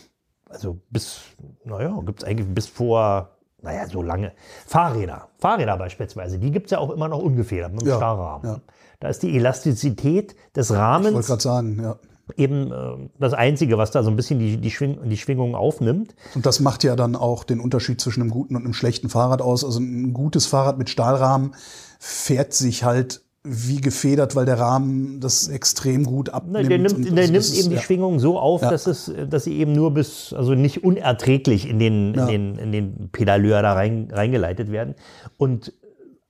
also 0.49 0.79
bis, 0.91 1.21
naja, 1.65 2.01
gibt 2.07 2.23
es 2.23 2.29
eigentlich 2.29 2.49
bis 2.49 2.69
vor, 2.69 3.36
naja, 3.67 3.87
so 3.89 4.01
lange, 4.03 4.33
Fahrräder. 4.67 5.29
Fahrräder 5.39 5.77
beispielsweise, 5.77 6.39
die 6.39 6.51
gibt 6.51 6.67
es 6.67 6.71
ja 6.71 6.79
auch 6.79 6.91
immer 6.91 7.09
noch 7.09 7.19
ungefedert 7.19 7.73
mit 7.73 7.83
dem 7.83 7.89
Ja, 7.89 7.97
Stahlrahmen. 7.97 8.47
ja. 8.47 8.61
Da 9.01 9.09
ist 9.09 9.23
die 9.23 9.37
Elastizität 9.37 10.35
des 10.55 10.67
Ich 10.67 10.71
wollte 10.71 10.83
Rahmens 10.83 11.27
gerade 11.27 11.43
sagen, 11.43 11.81
ja. 11.83 11.97
eben 12.37 12.73
äh, 12.73 13.09
das 13.19 13.35
Einzige, 13.35 13.77
was 13.77 13.91
da 13.91 14.03
so 14.03 14.09
ein 14.11 14.17
bisschen 14.17 14.39
die, 14.39 14.57
die, 14.57 14.71
Schwing 14.71 14.99
die 15.11 15.19
Schwingung 15.19 15.55
aufnimmt. 15.55 16.15
Und 16.35 16.47
das 16.47 16.61
macht 16.61 16.83
ja 16.83 16.97
dann 16.97 17.15
auch 17.15 17.45
den 17.45 17.61
Unterschied 17.61 18.01
zwischen 18.01 18.23
einem 18.23 18.31
guten 18.31 18.57
und 18.57 18.65
einem 18.65 18.73
schlechten 18.73 19.11
Fahrrad 19.11 19.43
aus. 19.43 19.65
Also 19.65 19.81
ein 19.81 20.15
gutes 20.15 20.47
Fahrrad 20.47 20.79
mit 20.79 20.89
Stahlrahmen 20.89 21.55
fährt 21.99 22.55
sich 22.55 22.85
halt 22.85 23.23
wie 23.49 23.81
gefedert, 23.81 24.35
weil 24.37 24.45
der 24.47 24.59
Rahmen 24.59 25.21
das 25.21 25.49
extrem 25.49 26.05
gut 26.05 26.29
Ne, 26.29 26.35
abnimmt. 26.35 26.71
der 26.71 26.79
nimmt, 26.79 27.05
der 27.07 27.13
nimmt 27.25 27.37
ist- 27.37 27.57
eben 27.59 27.71
die 27.71 27.77
ja. 27.77 27.81
Schwingung 27.81 28.19
so 28.19 28.39
auf, 28.39 28.63
Ja. 28.63 28.71
dass, 28.71 28.87
es, 28.87 29.13
dass 29.31 29.45
sie 29.45 29.57
eben 29.59 29.73
nur 29.73 29.93
bis, 29.95 30.33
also 30.33 30.55
nicht 30.55 30.83
unerträglich 30.85 31.69
in 31.69 31.79
den, 31.79 32.15
Ja. 32.15 32.27
in 32.27 32.55
den, 32.55 32.59
in 32.59 32.73
den 32.73 33.09
Pedaleur 33.13 33.63
da 33.63 33.75
rein, 33.75 34.09
reingeleitet 34.13 34.71
werden. 34.73 34.95
Und 35.39 35.73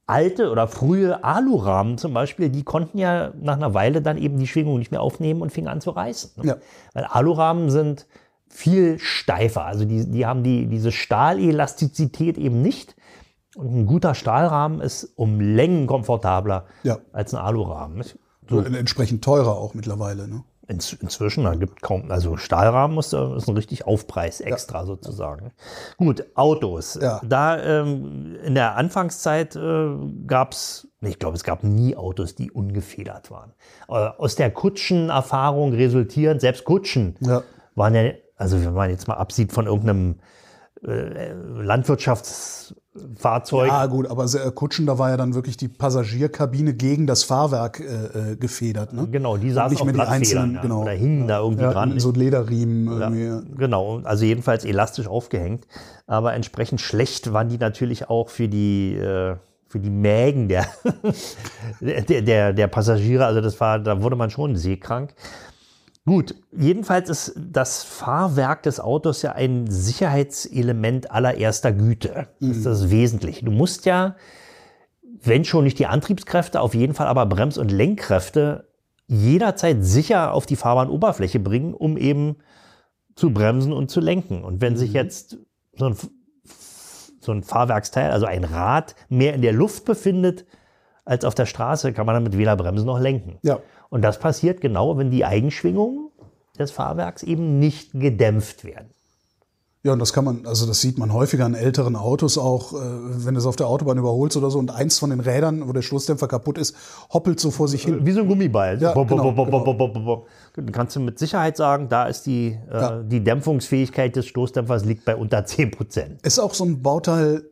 alte 0.07 0.51
oder 0.51 0.69
frühe 0.69 1.25
Alurahmen 1.25 1.99
zum 1.99 2.15
Beispiel, 2.15 2.49
die 2.49 2.63
konnten 2.63 2.99
ja 2.99 3.33
nach 3.41 3.57
einer 3.57 3.75
Weile 3.75 4.03
dann 4.03 4.19
eben 4.19 4.39
die 4.39 4.47
Schwingung 4.47 4.79
nicht 4.79 4.93
mehr 4.93 5.03
aufnehmen 5.03 5.43
und 5.43 5.51
fingen 5.51 5.69
an 5.69 5.81
zu 5.81 5.91
reißen. 5.91 6.45
Ne? 6.45 6.59
Weil 6.95 7.05
Alurahmen 7.05 7.71
sind 7.71 8.07
viel 8.49 8.99
steifer. 9.01 9.65
Also 9.65 9.85
die, 9.85 10.09
die 10.09 10.25
haben 10.25 10.45
die, 10.45 10.67
diese 10.67 10.93
Stahlelastizität 10.93 12.39
eben 12.39 12.63
nicht. 12.63 12.95
Und 13.57 13.75
ein 13.75 13.87
guter 13.87 14.15
Stahlrahmen 14.15 14.81
ist 14.83 15.13
um 15.17 15.41
Längen 15.41 15.87
komfortabler 15.87 16.67
Ja. 16.83 16.99
als 17.13 17.33
ein 17.35 17.41
Alurahmen. 17.41 18.05
So. 18.49 18.61
Entsprechend 18.61 19.25
teurer 19.25 19.57
auch 19.57 19.73
mittlerweile. 19.75 20.29
Ne? 20.29 20.45
Inz, 20.69 20.93
inzwischen, 20.95 21.45
da 21.45 21.55
gibt 21.55 21.81
kaum, 21.81 22.11
also 22.11 22.37
Stahlrahmen 22.37 22.97
da- 23.11 23.37
ist 23.37 23.49
ein 23.49 23.55
richtig 23.57 23.87
Aufpreis 23.87 24.41
extra 24.41 24.85
sozusagen. 24.85 25.53
Gut, 25.97 26.25
Autos. 26.35 26.99
Ja. 27.01 27.21
Da 27.25 27.57
ähm, 27.63 28.37
in 28.45 28.55
der 28.55 28.77
Anfangszeit 28.77 29.57
äh, 29.57 29.89
gab 30.27 30.53
es 30.53 30.89
ich 31.01 31.19
glaube, 31.21 31.37
es 31.37 31.45
gab 31.45 31.63
nie 31.63 31.97
Autos, 31.97 32.35
die 32.35 32.51
ungefedert 32.51 33.31
waren. 33.31 33.53
Äh, 33.89 33.93
aus 33.93 34.35
der 34.35 34.51
Kutschenerfahrung 34.51 35.73
resultierend, 35.73 36.41
selbst 36.41 36.65
Kutschen 36.65 37.17
Ja. 37.21 37.43
waren 37.75 37.95
ja, 37.95 38.11
also 38.37 38.63
wenn 38.63 38.75
man 38.75 38.91
jetzt 38.91 39.07
mal 39.09 39.15
absieht 39.15 39.53
von 39.53 39.67
irgendeinem 39.67 40.19
äh, 40.83 41.31
Landwirtschaftsfahrzeug, 42.97 43.69
Ja, 43.69 43.87
gut, 43.87 44.09
aber 44.11 44.29
sehr- 44.29 44.51
Kutschen, 44.51 44.87
da 44.87 44.99
war 44.99 45.11
ja 45.11 45.17
dann 45.17 45.35
wirklich 45.35 45.57
die 45.57 45.69
Passagierkabine 45.69 46.75
gegen 46.75 47.07
das 47.07 47.23
Fahrwerk 47.25 47.81
äh, 47.81 48.33
äh, 48.33 48.37
gefedert. 48.37 48.93
Ne? 48.93 49.07
genau, 49.11 49.37
die 49.37 49.47
nicht 49.47 49.81
auf 49.81 49.85
mehr 49.85 49.93
die 49.93 49.99
Blattfedern 49.99 50.13
einzelnen, 50.17 50.55
ja, 50.55 50.61
genau. 50.63 50.83
oder 50.83 50.93
hingen 50.93 51.29
da 51.29 51.41
irgendwie 51.41 51.63
Ja, 51.65 51.73
dran. 51.73 51.99
so 52.01 52.11
Lederriemen 52.13 53.01
irgendwie. 53.01 53.57
Genau, 53.57 54.01
also 54.05 54.25
jedenfalls 54.25 54.65
elastisch 54.65 55.07
aufgehängt. 55.09 55.67
Aber 56.07 56.35
entsprechend 56.35 56.81
schlecht 56.81 57.33
waren 57.33 57.49
die 57.49 57.59
natürlich 57.59 58.09
auch 58.09 58.29
für 58.29 58.49
die, 58.49 58.95
äh, 58.95 59.37
für 59.69 59.81
die 59.81 59.91
Mägen 59.91 60.49
der, 60.49 60.67
der, 61.81 62.23
der, 62.23 62.53
der 62.53 62.67
Passagiere. 62.69 63.27
Also 63.27 63.41
das 63.41 63.61
war, 63.61 63.79
da 63.79 64.03
wurde 64.03 64.17
man 64.17 64.31
schon 64.31 64.57
seekrank. 64.57 65.15
Gut, 66.07 66.37
jedenfalls 66.53 67.11
ist 67.11 67.35
das 67.37 67.83
Fahrwerk 67.83 68.63
des 68.63 68.79
Autos 68.79 69.23
ja 69.23 69.33
ein 69.33 69.69
Sicherheitselement 69.69 71.11
allererster 71.11 71.73
Güte. 71.73 72.29
Das 72.39 72.59
ist 72.59 72.67
das 72.67 72.91
Wesentliche. 72.91 73.45
Du 73.45 73.51
musst 73.51 73.87
ja, 73.87 74.15
wenn 75.03 75.45
schon 75.45 75.65
nicht 75.65 75.81
die 75.81 75.87
Antriebskräfte, 75.87 76.61
auf 76.61 76.75
jeden 76.75 76.95
Fall 76.95 77.09
aber 77.09 77.27
Brems- 77.27 77.59
und 77.59 77.73
Lenkkräfte 77.73 78.69
jederzeit 79.09 79.85
sicher 79.85 80.33
auf 80.33 80.47
die 80.47 80.55
Fahrbahnoberfläche 80.55 81.41
bringen, 81.41 81.75
um 81.75 81.97
eben 81.97 82.37
zu 83.17 83.33
bremsen 83.33 83.73
und 83.73 83.91
zu 83.91 83.99
lenken. 84.01 84.45
Und 84.45 84.61
wenn 84.61 84.77
sich 84.77 84.93
jetzt 84.93 85.39
so 85.77 85.87
ein, 85.87 85.97
so 87.19 87.33
ein 87.33 87.43
Fahrwerksteil, 87.43 88.13
also 88.13 88.27
ein 88.27 88.45
Rad, 88.45 88.95
mehr 89.09 89.35
in 89.35 89.43
der 89.43 89.53
Luft 89.53 89.85
befindet 89.85 90.47
als 91.05 91.25
auf 91.25 91.35
der 91.35 91.47
Straße, 91.47 91.93
kann 91.93 92.07
man 92.07 92.15
damit 92.15 92.39
weder 92.39 92.55
bremsen 92.55 92.87
noch 92.87 93.01
lenken. 93.01 93.39
Ja. 93.43 93.59
Und 93.91 94.03
das 94.03 94.19
passiert 94.19 94.61
genau, 94.61 94.99
wenn 94.99 95.11
die 95.11 95.25
Eigenschwingungen 95.25 96.11
des 96.59 96.71
Fahrwerks 96.71 97.23
eben 97.23 97.59
nicht 97.59 97.93
gedämpft 97.93 98.65
werden. 98.65 98.91
Ja, 99.83 99.93
und 99.93 100.01
das 100.01 100.13
kann 100.13 100.25
man, 100.25 100.47
also 100.47 100.67
das 100.67 100.81
sieht 100.81 100.99
man 100.99 101.13
häufiger 101.13 101.45
an 101.45 101.55
älteren 101.55 101.95
Autos 101.95 102.39
auch, 102.39 102.73
äh, 102.73 102.77
wenn 103.25 103.35
du 103.35 103.39
es 103.39 103.47
auf 103.47 103.55
der 103.55 103.69
Autobahn 103.69 103.97
überholst 103.99 104.37
oder 104.37 104.51
so 104.51 104.59
und 104.59 104.73
eins 104.73 104.99
von 104.99 105.11
den 105.11 105.21
Rädern, 105.21 105.69
wo 105.69 105.73
der 105.73 105.83
Stoßdämpfer 105.83 106.27
kaputt 106.27 106.59
ist, 106.59 106.75
hoppelt 107.13 107.39
so 107.39 107.53
vor 107.53 107.69
sich 107.69 107.85
hin. 107.85 108.05
Wie 108.05 108.11
so 108.11 108.23
ein 108.23 108.27
Gummiball. 108.27 108.83
Ja, 108.83 108.95
bop, 108.95 109.07
genau, 109.07 109.31
bop, 109.31 109.49
bop, 109.49 109.79
bop. 109.79 110.27
Dann 110.57 110.73
kannst 110.73 110.97
du 110.97 111.01
mit 111.01 111.21
Sicherheit 111.21 111.57
sagen, 111.57 111.89
da 111.89 112.07
ist 112.07 112.27
die, 112.27 112.59
äh, 112.69 112.75
Ja. 112.75 113.01
die 113.01 113.23
Dämpfungsfähigkeit 113.23 114.17
des 114.17 114.27
Stoßdämpfers 114.27 114.85
liegt 114.85 115.05
bei 115.05 115.15
unter 115.15 115.45
10 115.45 115.71
Prozent. 115.71 116.21
Ist 116.27 116.41
auch 116.41 116.55
so 116.55 116.65
ein 116.65 116.83
Bauteil, 116.83 117.45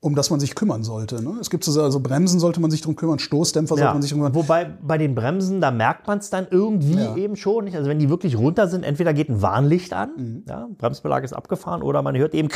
um 0.00 0.14
das 0.14 0.30
man 0.30 0.38
sich 0.38 0.54
kümmern 0.54 0.84
sollte. 0.84 1.22
Ne? 1.22 1.34
Es 1.40 1.50
gibt 1.50 1.64
so, 1.64 1.82
also 1.82 1.98
Bremsen 2.00 2.38
sollte 2.38 2.60
man 2.60 2.70
sich 2.70 2.82
drum 2.82 2.94
kümmern, 2.94 3.18
Stoßdämpfer 3.18 3.76
sollte 3.76 3.92
man 3.94 4.02
sich 4.02 4.12
drum 4.12 4.20
kümmern. 4.20 4.34
Wobei 4.36 4.64
bei 4.64 4.96
den 4.96 5.14
Bremsen, 5.16 5.60
da 5.60 5.72
merkt 5.72 6.06
man 6.06 6.18
es 6.18 6.30
dann 6.30 6.46
irgendwie 6.50 6.94
Ja. 7.02 7.16
eben 7.16 7.34
schon. 7.34 7.64
Nicht? 7.64 7.76
Also 7.76 7.88
wenn 7.90 7.98
die 7.98 8.08
wirklich 8.08 8.38
runter 8.38 8.68
sind, 8.68 8.84
entweder 8.84 9.12
geht 9.12 9.28
ein 9.28 9.42
Warnlicht 9.42 9.92
an, 9.92 10.10
Mhm. 10.16 10.42
ja, 10.48 10.68
Bremsbelag 10.78 11.24
ist 11.24 11.32
abgefahren, 11.32 11.82
oder 11.82 12.02
man 12.02 12.16
hört 12.16 12.32
eben, 12.34 12.48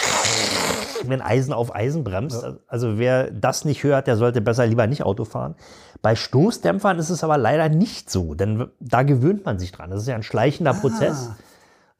wenn 1.04 1.20
Eisen 1.20 1.52
auf 1.52 1.74
Eisen 1.74 2.04
bremst. 2.04 2.44
Also 2.68 2.96
wer 2.98 3.30
das 3.32 3.64
nicht 3.64 3.82
hört, 3.82 4.06
der 4.06 4.16
sollte 4.16 4.40
besser 4.40 4.66
lieber 4.66 4.86
nicht 4.86 5.02
Auto 5.02 5.24
fahren. 5.24 5.56
Bei 6.00 6.14
Stoßdämpfern 6.14 6.96
ist 7.00 7.10
es 7.10 7.24
aber 7.24 7.38
leider 7.38 7.68
nicht 7.68 8.08
so, 8.08 8.34
denn 8.34 8.68
da 8.78 9.02
gewöhnt 9.02 9.44
man 9.44 9.58
sich 9.58 9.72
dran. 9.72 9.90
Das 9.90 10.00
ist 10.02 10.06
ja 10.08 10.14
ein 10.14 10.22
schleichender 10.22 10.74
Prozess. 10.74 11.30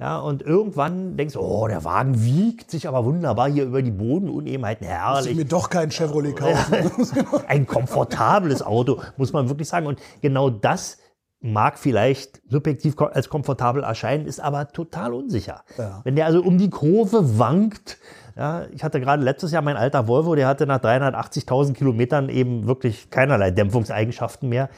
Ja, 0.02 0.18
und 0.18 0.42
irgendwann 0.42 1.16
denkst 1.16 1.34
du, 1.34 1.40
oh, 1.40 1.68
der 1.68 1.84
Wagen 1.84 2.24
wiegt 2.24 2.72
sich 2.72 2.88
aber 2.88 3.04
wunderbar 3.04 3.48
hier 3.48 3.62
über 3.62 3.82
die 3.82 3.92
Bodenunebenheiten. 3.92 4.84
Muss 4.84 4.96
ich 4.96 5.00
Herrlich. 5.00 5.36
mir 5.36 5.44
doch 5.44 5.70
keinen 5.70 5.92
Chevrolet 5.92 6.34
kaufen. 6.34 6.90
Ein 7.46 7.68
komfortables 7.68 8.62
Auto, 8.62 9.00
muss 9.16 9.32
man 9.32 9.48
wirklich 9.48 9.68
sagen. 9.68 9.86
Und 9.86 10.00
genau 10.20 10.50
das 10.50 10.98
mag 11.40 11.78
vielleicht 11.78 12.42
subjektiv 12.48 13.00
als 13.00 13.28
komfortabel 13.28 13.84
erscheinen, 13.84 14.26
ist 14.26 14.40
aber 14.40 14.72
total 14.72 15.14
unsicher. 15.14 15.62
Ja. 15.78 16.00
Wenn 16.02 16.16
der 16.16 16.26
also 16.26 16.42
um 16.42 16.58
die 16.58 16.70
Kurve 16.70 17.38
wankt, 17.38 17.98
ja, 18.36 18.66
ich 18.72 18.82
hatte 18.82 18.98
gerade 19.00 19.22
letztes 19.22 19.52
Jahr 19.52 19.62
mein 19.62 19.76
alter 19.76 20.08
Volvo, 20.08 20.34
der 20.34 20.48
hatte 20.48 20.66
nach 20.66 20.80
380.000 20.80 21.74
Kilometern 21.74 22.28
eben 22.28 22.66
wirklich 22.66 23.08
keinerlei 23.10 23.52
Dämpfungseigenschaften 23.52 24.48
mehr. 24.48 24.68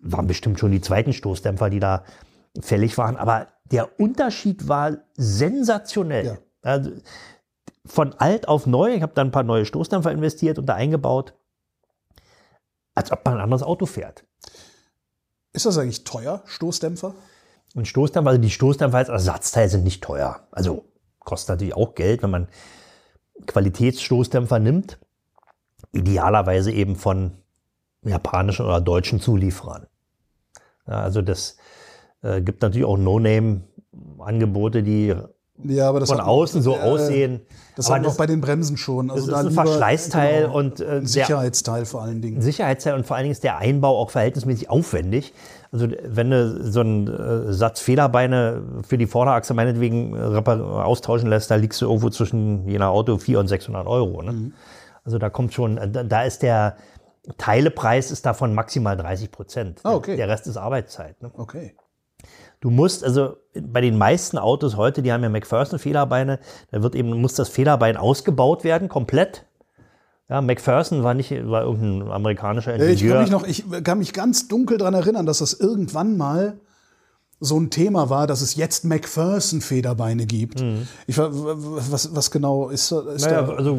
Waren 0.00 0.26
bestimmt 0.26 0.58
schon 0.58 0.72
die 0.72 0.80
zweiten 0.80 1.12
Stoßdämpfer, 1.12 1.68
die 1.68 1.78
da 1.78 2.04
fällig 2.58 2.96
waren. 2.96 3.18
Aber 3.18 3.48
der 3.64 3.98
Unterschied 4.00 4.68
war 4.68 4.98
sensationell. 5.14 6.26
Ja. 6.26 6.38
Also, 6.62 6.92
von 7.84 8.14
alt 8.14 8.48
auf 8.48 8.66
neu. 8.66 8.94
Ich 8.94 9.02
habe 9.02 9.14
dann 9.14 9.28
ein 9.28 9.32
paar 9.32 9.42
neue 9.42 9.64
Stoßdämpfer 9.64 10.12
investiert 10.12 10.58
und 10.58 10.66
da 10.66 10.74
eingebaut. 10.74 11.34
Als 12.94 13.10
ob 13.10 13.24
man 13.24 13.34
ein 13.34 13.40
anderes 13.40 13.62
Auto 13.62 13.86
fährt. 13.86 14.24
Ist 15.52 15.66
das 15.66 15.78
eigentlich 15.78 16.04
teuer, 16.04 16.42
Stoßdämpfer? 16.46 17.14
Und 17.74 17.88
Stoßdämpfer, 17.88 18.30
also 18.30 18.40
die 18.40 18.50
Stoßdämpfer 18.50 18.98
als 18.98 19.08
Ersatzteil 19.08 19.68
sind 19.68 19.84
nicht 19.84 20.02
teuer. 20.02 20.46
Also 20.50 20.84
kostet 21.18 21.50
natürlich 21.50 21.74
auch 21.74 21.94
Geld, 21.94 22.22
wenn 22.22 22.30
man 22.30 22.48
Qualitätsstoßdämpfer 23.46 24.58
nimmt. 24.58 24.98
Idealerweise 25.92 26.70
eben 26.72 26.96
von 26.96 27.32
japanischen 28.02 28.66
oder 28.66 28.80
deutschen 28.80 29.20
Zulieferern. 29.20 29.86
Ja, 30.86 31.00
also 31.00 31.22
das 31.22 31.56
äh, 32.22 32.40
gibt 32.40 32.62
natürlich 32.62 32.86
auch 32.86 32.96
No-Name-Angebote, 32.96 34.82
die 34.82 35.14
Ja, 35.64 35.88
aber 35.88 36.00
das 36.00 36.10
von 36.10 36.20
außen 36.20 36.62
so 36.62 36.74
äh, 36.74 36.80
aussehen. 36.80 37.40
Das 37.76 37.86
Aber 37.86 37.96
haben 37.96 38.02
wir 38.02 38.10
auch 38.10 38.16
bei 38.16 38.26
den 38.26 38.40
Bremsen 38.40 38.76
schon. 38.76 39.08
das 39.08 39.16
Also 39.16 39.30
ist 39.30 39.34
da 39.34 39.48
ein 39.48 39.50
Verschleißteil 39.52 40.42
genau, 40.42 40.58
und 40.58 40.80
äh, 40.80 41.00
Sicherheitsteil 41.04 41.84
vor 41.84 42.02
allen 42.02 42.20
Dingen. 42.20 42.40
Sicherheitsteil 42.40 42.94
und 42.94 43.06
vor 43.06 43.16
allen 43.16 43.24
Dingen 43.24 43.32
ist 43.32 43.44
der 43.44 43.58
Einbau 43.58 43.98
auch 43.98 44.10
verhältnismäßig 44.10 44.70
aufwendig. 44.70 45.32
Also 45.70 45.88
wenn 46.04 46.30
du 46.30 46.70
so 46.70 46.80
einen 46.80 47.08
äh, 47.08 47.52
Satz 47.52 47.80
Federbeine 47.80 48.62
für 48.86 48.98
die 48.98 49.06
Vorderachse 49.06 49.54
meinetwegen 49.54 50.14
äh, 50.14 50.18
austauschen 50.18 51.28
lässt, 51.30 51.50
da 51.50 51.54
liegst 51.54 51.80
du 51.80 51.86
irgendwo 51.86 52.10
zwischen 52.10 52.68
je 52.68 52.78
nach 52.78 52.88
Auto 52.88 53.16
400 53.16 53.40
und 53.42 53.48
600 53.48 53.86
Euro. 53.86 54.22
Ne? 54.22 54.32
Mhm. 54.32 54.52
Also 55.04 55.18
da 55.18 55.30
kommt 55.30 55.54
schon, 55.54 55.78
äh, 55.78 55.90
da 55.90 56.04
da 56.04 56.22
ist 56.24 56.42
der 56.42 56.76
Teilepreis 57.38 58.10
ist 58.10 58.26
davon 58.26 58.52
maximal 58.54 58.96
30 58.96 59.30
Prozent. 59.30 59.80
Ah, 59.84 59.94
okay. 59.94 60.16
Der 60.16 60.28
Rest 60.28 60.46
ist 60.46 60.56
Arbeitszeit. 60.56 61.22
Ne? 61.22 61.30
Okay. 61.36 61.74
Du 62.62 62.70
musst 62.70 63.04
also 63.04 63.36
bei 63.60 63.80
den 63.80 63.98
meisten 63.98 64.38
Autos 64.38 64.76
heute, 64.76 65.02
die 65.02 65.12
haben 65.12 65.22
ja 65.24 65.28
McPherson-Federbeine, 65.28 66.38
da 66.70 66.82
wird 66.82 66.94
eben, 66.94 67.10
muss 67.20 67.34
das 67.34 67.48
Federbein 67.48 67.96
ausgebaut 67.96 68.62
werden, 68.62 68.88
komplett. 68.88 69.44
Ja, 70.28 70.40
McPherson 70.40 71.02
war 71.02 71.12
nicht, 71.12 71.32
war 71.48 71.64
irgendein 71.64 72.10
amerikanischer 72.10 72.72
Äh, 72.74 72.92
Ich 72.92 73.02
Ingenieur. 73.02 73.14
kann 73.16 73.22
mich 73.24 73.30
noch, 73.32 73.44
ich 73.46 73.84
kann 73.84 73.98
mich 73.98 74.12
ganz 74.12 74.46
dunkel 74.46 74.78
daran 74.78 74.94
erinnern, 74.94 75.26
dass 75.26 75.38
das 75.38 75.54
irgendwann 75.54 76.16
mal 76.16 76.54
so 77.44 77.58
ein 77.58 77.70
Thema 77.70 78.08
war, 78.08 78.28
dass 78.28 78.40
es 78.40 78.54
jetzt 78.54 78.84
McPherson-Federbeine 78.84 80.26
gibt. 80.26 80.62
Ich, 81.08 81.18
w- 81.18 81.22
w- 81.22 81.80
was, 81.90 82.14
was 82.14 82.30
genau 82.30 82.68
ist, 82.68 82.92
da- 82.92 83.00
ist 83.12 83.24
Mhm. 83.26 83.30
Naja, 83.30 83.42
da? 83.42 83.52
also 83.54 83.78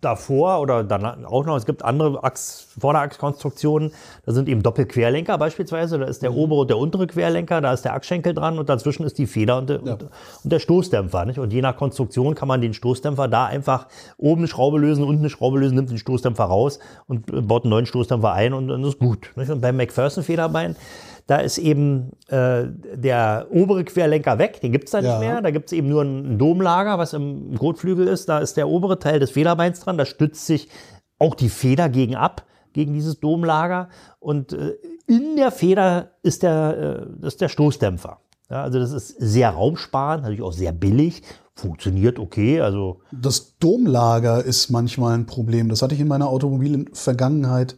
davor 0.00 0.60
oder 0.60 0.84
danach 0.84 1.16
auch 1.24 1.44
noch, 1.44 1.56
es 1.56 1.64
gibt 1.66 1.84
andere 1.84 2.22
Achs, 2.22 2.66
Vorderachskonstruktionen, 2.78 3.90
da 4.26 4.32
sind 4.32 4.48
eben 4.48 4.62
Doppelquerlenker 4.62 5.38
beispielsweise, 5.38 5.98
da 5.98 6.04
ist 6.06 6.22
Mhm. 6.22 6.26
der 6.26 6.34
obere 6.34 6.60
und 6.60 6.70
der 6.70 6.78
untere 6.78 7.06
Querlenker, 7.06 7.60
da 7.60 7.72
ist 7.72 7.84
der 7.84 7.94
Achsschenkel 7.94 8.32
dran 8.34 8.58
und 8.58 8.68
dazwischen 8.68 9.04
ist 9.04 9.18
die 9.18 9.26
Feder 9.26 9.58
und 9.58 9.70
der, 9.70 9.82
und, 9.82 10.02
und 10.44 10.52
der 10.52 10.58
Stoßdämpfer. 10.58 11.24
Nicht? 11.24 11.38
Und 11.38 11.52
je 11.52 11.62
nach 11.62 11.76
Konstruktion 11.76 12.34
kann 12.34 12.48
man 12.48 12.60
den 12.60 12.74
Stoßdämpfer 12.74 13.28
da 13.28 13.46
einfach 13.46 13.86
oben 14.18 14.42
eine 14.42 14.48
Schraube 14.48 14.78
lösen, 14.78 15.04
unten 15.04 15.22
eine 15.22 15.30
Schraube 15.30 15.58
lösen, 15.58 15.74
nimmt 15.74 15.90
den 15.90 15.98
Stoßdämpfer 15.98 16.44
raus 16.44 16.78
und 17.06 17.48
baut 17.48 17.64
einen 17.64 17.70
neuen 17.70 17.86
Stoßdämpfer 17.86 18.32
ein 18.32 18.52
und 18.52 18.68
dann 18.68 18.84
ist 18.84 18.98
gut. 18.98 19.30
Nicht? 19.36 19.50
Und 19.50 19.60
beim 19.60 19.76
McPherson-Federbein, 19.76 20.76
da 21.26 21.38
ist 21.38 21.58
eben 21.58 22.12
äh, 22.28 22.64
der 22.94 23.46
obere 23.50 23.84
Querlenker 23.84 24.38
weg, 24.38 24.60
den 24.60 24.72
gibt's 24.72 24.90
da 24.92 25.00
Ja. 25.00 25.18
nicht 25.18 25.26
mehr. 25.26 25.40
Da 25.40 25.50
gibt's 25.50 25.72
eben 25.72 25.88
nur 25.88 26.02
ein 26.02 26.38
Domlager, 26.38 26.98
was 26.98 27.12
im 27.14 27.58
Kotflügel 27.58 28.06
ist. 28.08 28.28
Da 28.28 28.38
ist 28.40 28.56
der 28.56 28.68
obere 28.68 28.98
Teil 28.98 29.20
des 29.20 29.30
Federbeins 29.30 29.80
dran. 29.80 29.96
Da 29.96 30.04
stützt 30.04 30.46
sich 30.46 30.68
auch 31.18 31.34
die 31.34 31.48
Feder 31.48 31.88
gegen 31.88 32.14
ab, 32.14 32.44
gegen 32.74 32.92
dieses 32.92 33.20
Domlager. 33.20 33.88
Und 34.20 34.52
äh, 34.52 34.74
in 35.06 35.36
der 35.36 35.50
Feder 35.50 36.10
ist 36.22 36.42
der, 36.42 37.06
äh, 37.22 37.26
ist 37.26 37.40
der 37.40 37.48
Stoßdämpfer. 37.48 38.18
Ja, 38.50 38.62
also 38.62 38.78
das 38.78 38.92
ist 38.92 39.08
sehr 39.18 39.50
raumsparend, 39.50 40.22
natürlich 40.24 40.42
auch 40.42 40.52
sehr 40.52 40.72
billig. 40.72 41.22
Funktioniert 41.54 42.18
okay. 42.18 42.60
Also 42.60 43.00
Das 43.12 43.56
Domlager 43.58 44.44
ist 44.44 44.70
manchmal 44.70 45.14
ein 45.14 45.24
Problem. 45.24 45.68
Das 45.70 45.80
hatte 45.80 45.94
ich 45.94 46.00
in 46.00 46.08
meiner 46.08 46.28
automobilen 46.28 46.90
Vergangenheit 46.92 47.76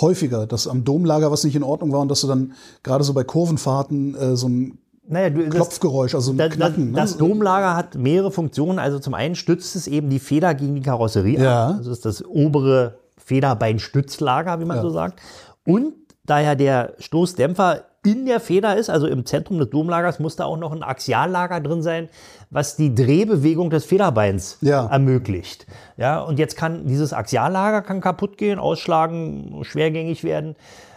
häufiger, 0.00 0.46
dass 0.46 0.66
am 0.68 0.84
Domlager 0.84 1.30
was 1.30 1.44
nicht 1.44 1.56
in 1.56 1.62
Ordnung 1.62 1.92
war 1.92 2.00
und 2.00 2.08
dass 2.08 2.20
du 2.22 2.26
dann 2.26 2.52
gerade 2.82 3.04
so 3.04 3.12
bei 3.14 3.24
Kurvenfahrten 3.24 4.14
äh, 4.14 4.36
so 4.36 4.48
ein 4.48 4.78
naja, 5.06 5.28
du, 5.28 5.46
Klopfgeräusch, 5.50 6.14
also 6.14 6.32
ein 6.32 6.38
das, 6.38 6.48
das, 6.48 6.56
Knacken. 6.56 6.90
ne? 6.92 6.96
das 6.96 7.18
Domlager 7.18 7.76
hat 7.76 7.94
mehrere 7.94 8.30
Funktionen. 8.30 8.78
Also 8.78 8.98
zum 8.98 9.12
einen 9.12 9.34
stützt 9.34 9.76
es 9.76 9.86
eben 9.86 10.08
die 10.08 10.18
Feder 10.18 10.54
gegen 10.54 10.74
die 10.76 10.80
Karosserie 10.80 11.38
Ja. 11.42 11.66
ab. 11.68 11.74
Das 11.78 11.86
ist 11.88 12.06
das 12.06 12.24
obere 12.24 12.94
Federbeinstützlager, 13.18 14.60
wie 14.60 14.64
man 14.64 14.78
Ja. 14.78 14.82
so 14.82 14.90
sagt. 14.90 15.20
Und 15.66 15.92
da 16.24 16.40
ja 16.40 16.54
der 16.54 16.94
Stoßdämpfer 16.98 17.82
in 18.04 18.26
der 18.26 18.38
Feder 18.40 18.76
ist, 18.76 18.90
also 18.90 19.06
im 19.06 19.24
Zentrum 19.24 19.58
des 19.58 19.70
Domlagers, 19.70 20.20
muss 20.20 20.36
da 20.36 20.44
auch 20.44 20.56
noch 20.58 20.72
ein 20.72 20.82
Axiallager 20.82 21.60
drin 21.60 21.82
sein, 21.82 22.08
was 22.50 22.76
die 22.76 22.94
Drehbewegung 22.94 23.70
des 23.70 23.84
Federbeins 23.84 24.58
Ja. 24.60 24.86
ermöglicht. 24.86 25.66
Ja, 25.96 26.20
und 26.20 26.38
jetzt 26.38 26.56
kann 26.56 26.86
dieses 26.86 27.12
Axiallager 27.12 27.82
kann 27.82 28.00
kaputt 28.00 28.36
gehen, 28.38 28.58
ausschlagen, 28.58 29.60
schwergängig 29.62 30.22
werden. 30.24 30.54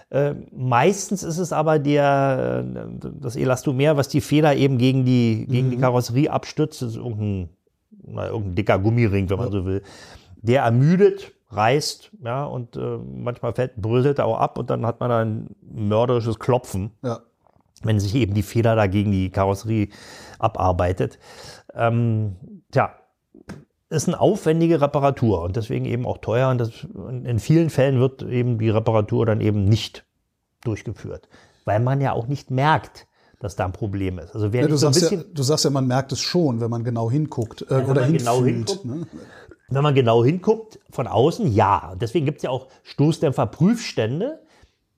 Äh, 0.09 0.35
meistens 0.55 1.23
ist 1.23 1.37
es 1.37 1.51
aber 1.51 1.79
der, 1.79 2.63
äh, 2.75 3.09
das 3.19 3.35
Elastomer, 3.35 3.97
was 3.97 4.07
die 4.07 4.21
Feder 4.21 4.55
eben 4.55 4.77
gegen 4.77 5.03
die, 5.05 5.45
gegen 5.49 5.69
die 5.71 5.77
Karosserie 5.77 6.31
abstützt. 6.31 6.81
Das 6.81 6.89
ist 6.91 6.95
irgendein, 6.97 7.49
na, 8.05 8.27
irgendein 8.27 8.55
dicker 8.55 8.79
Gummiring, 8.79 9.29
wenn 9.29 9.37
man 9.37 9.51
so 9.51 9.65
will. 9.65 9.81
Der 10.41 10.63
ermüdet, 10.63 11.33
reißt, 11.49 12.11
ja, 12.23 12.43
und 12.45 12.75
äh, 12.75 12.97
manchmal 12.97 13.53
fällt, 13.53 13.75
bröselt 13.77 14.19
er 14.19 14.25
auch 14.25 14.39
ab 14.39 14.57
und 14.57 14.69
dann 14.69 14.85
hat 14.85 14.99
man 14.99 15.11
ein 15.11 15.55
mörderisches 15.61 16.39
Klopfen 16.39 16.91
Ja. 17.03 17.19
wenn 17.83 17.99
sich 17.99 18.15
eben 18.15 18.33
die 18.33 18.43
Feder 18.43 18.75
da 18.75 18.87
gegen 18.87 19.11
die 19.11 19.29
Karosserie 19.29 19.89
abarbeitet. 20.39 21.19
Ähm, 21.73 22.35
tja, 22.71 22.91
ist 23.89 24.07
eine 24.07 24.19
aufwendige 24.19 24.81
Reparatur 24.81 25.41
und 25.43 25.55
deswegen 25.55 25.85
eben 25.85 26.05
auch 26.05 26.17
teuer. 26.17 26.49
Und 26.49 26.57
das, 26.57 26.71
in 27.23 27.39
vielen 27.39 27.69
Fällen 27.69 27.99
wird 27.99 28.23
eben 28.23 28.59
die 28.59 28.69
Reparatur 28.69 29.25
dann 29.25 29.39
eben 29.39 29.63
nicht 29.65 30.05
durchgeführt, 30.63 31.29
weil 31.65 31.79
man 31.79 32.01
ja 32.01 32.11
auch 32.11 32.27
nicht 32.27 32.51
merkt, 32.51 33.07
dass 33.39 33.55
da 33.55 33.65
ein 33.65 33.71
Problem 33.71 34.17
ist. 34.19 34.33
Also 34.33 34.51
wer 34.51 34.63
Ja, 34.63 34.67
du, 34.67 34.75
so 34.77 34.87
ein 34.87 34.93
sagst 34.93 35.11
ja, 35.11 35.21
du 35.31 35.43
sagst 35.43 35.63
ja, 35.63 35.69
man 35.69 35.87
merkt 35.87 36.11
es 36.11 36.19
schon, 36.19 36.59
wenn 36.59 36.69
man 36.71 36.83
genau 36.83 37.09
hinguckt 37.09 37.61
äh, 37.69 37.75
oder 37.75 38.01
man 38.01 38.13
genau 38.13 38.43
hinfühlt. 38.43 38.81
hinguckt. 38.81 38.85
ne? 38.85 39.07
Wenn 39.69 39.83
man 39.83 39.95
genau 39.95 40.23
hinguckt, 40.23 40.79
von 40.89 41.07
außen 41.07 41.51
ja. 41.51 41.91
Und 41.91 42.01
Deswegen 42.01 42.25
gibt 42.25 42.37
es 42.37 42.43
ja 42.43 42.49
auch 42.49 42.67
Stoßdämpferprüfstände. 42.83 44.39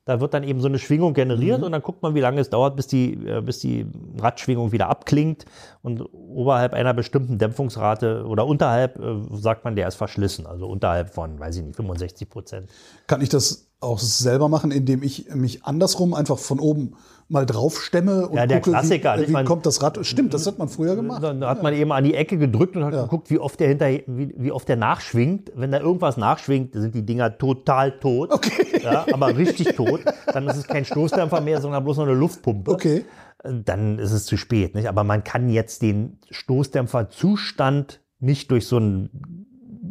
Da 0.06 0.20
wird 0.20 0.34
dann 0.34 0.44
eben 0.44 0.60
so 0.60 0.68
eine 0.68 0.80
Schwingung 0.80 1.14
generiert 1.14 1.62
und 1.62 1.72
dann 1.72 1.84
guckt 1.84 2.02
man, 2.02 2.16
wie 2.16 2.20
lange 2.20 2.42
es 2.42 2.50
dauert, 2.50 2.76
bis 2.76 2.88
die, 2.88 3.14
äh, 3.28 3.42
bis 3.42 3.60
die 3.60 3.86
Radschwingung 4.18 4.72
wieder 4.72 4.90
abklingt. 4.90 5.46
Und 5.84 6.02
oberhalb 6.02 6.74
einer 6.74 6.96
bestimmten 6.96 7.38
Dämpfungsrate 7.38 8.26
oder 8.26 8.48
unterhalb 8.48 8.98
äh, 8.98 9.18
sagt 9.34 9.66
man, 9.66 9.76
der 9.76 9.88
ist 9.88 9.96
verschlissen. 9.96 10.48
Also 10.48 10.68
unterhalb 10.68 11.14
von, 11.14 11.40
weiß 11.40 11.58
ich 11.58 11.64
nicht, 11.64 11.76
65 11.76 12.28
Prozent. 12.28 12.70
Kann 13.06 13.22
ich 13.22 13.30
das 13.30 13.70
auch 13.82 14.00
selber 14.00 14.50
machen, 14.50 14.72
indem 14.72 15.04
ich 15.04 15.34
mich 15.34 15.64
andersrum 15.64 16.14
einfach 16.14 16.40
von 16.40 16.60
oben 16.60 16.96
mal 17.32 17.46
drauf 17.46 17.82
stemme 17.82 18.28
und 18.28 18.36
Ja, 18.38 18.48
der 18.48 18.60
gucke, 18.60 18.72
Klassiker, 18.72 19.18
wie, 19.20 19.28
wie 19.28 19.32
Man- 19.32 19.46
kommt 19.46 19.66
das 19.66 19.82
Rad? 19.84 20.04
Stimmt, 20.06 20.34
das 20.34 20.48
hat 20.48 20.58
man 20.58 20.68
früher 20.68 20.96
gemacht. 20.96 21.22
Dann 21.24 21.46
hat 21.46 21.62
man 21.64 21.74
eben 21.76 21.92
an 21.92 22.04
die 22.04 22.16
Ecke 22.16 22.38
gedrückt 22.38 22.76
und 22.76 22.84
hat 22.84 22.92
geguckt, 22.94 23.30
wie 23.30 23.38
oft 23.40 23.60
der 23.60 23.68
hinter, 23.68 23.88
wie, 24.08 24.34
wie 24.36 24.52
oft 24.52 24.68
der 24.68 24.76
nachschwingt. 24.78 25.52
Wenn 25.56 25.72
da 25.72 25.80
irgendwas 25.80 26.18
nachschwingt, 26.18 26.74
sind 26.74 26.96
die 26.96 27.06
Dinger 27.06 27.38
total 27.38 28.00
tot. 28.00 28.32
Okay. 28.32 28.82
Ja, 28.84 29.06
aber 29.14 29.38
richtig 29.38 29.76
tot. 29.76 30.02
Dann 30.34 30.48
ist 30.48 30.58
es 30.58 30.68
kein 30.68 30.86
Stoßdämpfer 30.86 31.42
mehr, 31.42 31.62
sondern 31.62 31.84
bloß 31.84 31.98
noch 31.98 32.06
eine 32.06 32.14
Luftpumpe. 32.16 32.72
Okay. 32.72 33.06
Dann 33.44 34.00
ist 34.00 34.12
es 34.12 34.26
zu 34.26 34.36
spät. 34.36 34.74
Nicht? 34.76 34.88
Aber 34.88 35.04
man 35.04 35.24
kann 35.24 35.50
jetzt 35.50 35.82
den 35.82 36.18
Stoßdämpferzustand 36.30 38.02
nicht 38.20 38.52
durch 38.52 38.68
so 38.68 38.78
ein, 38.80 39.10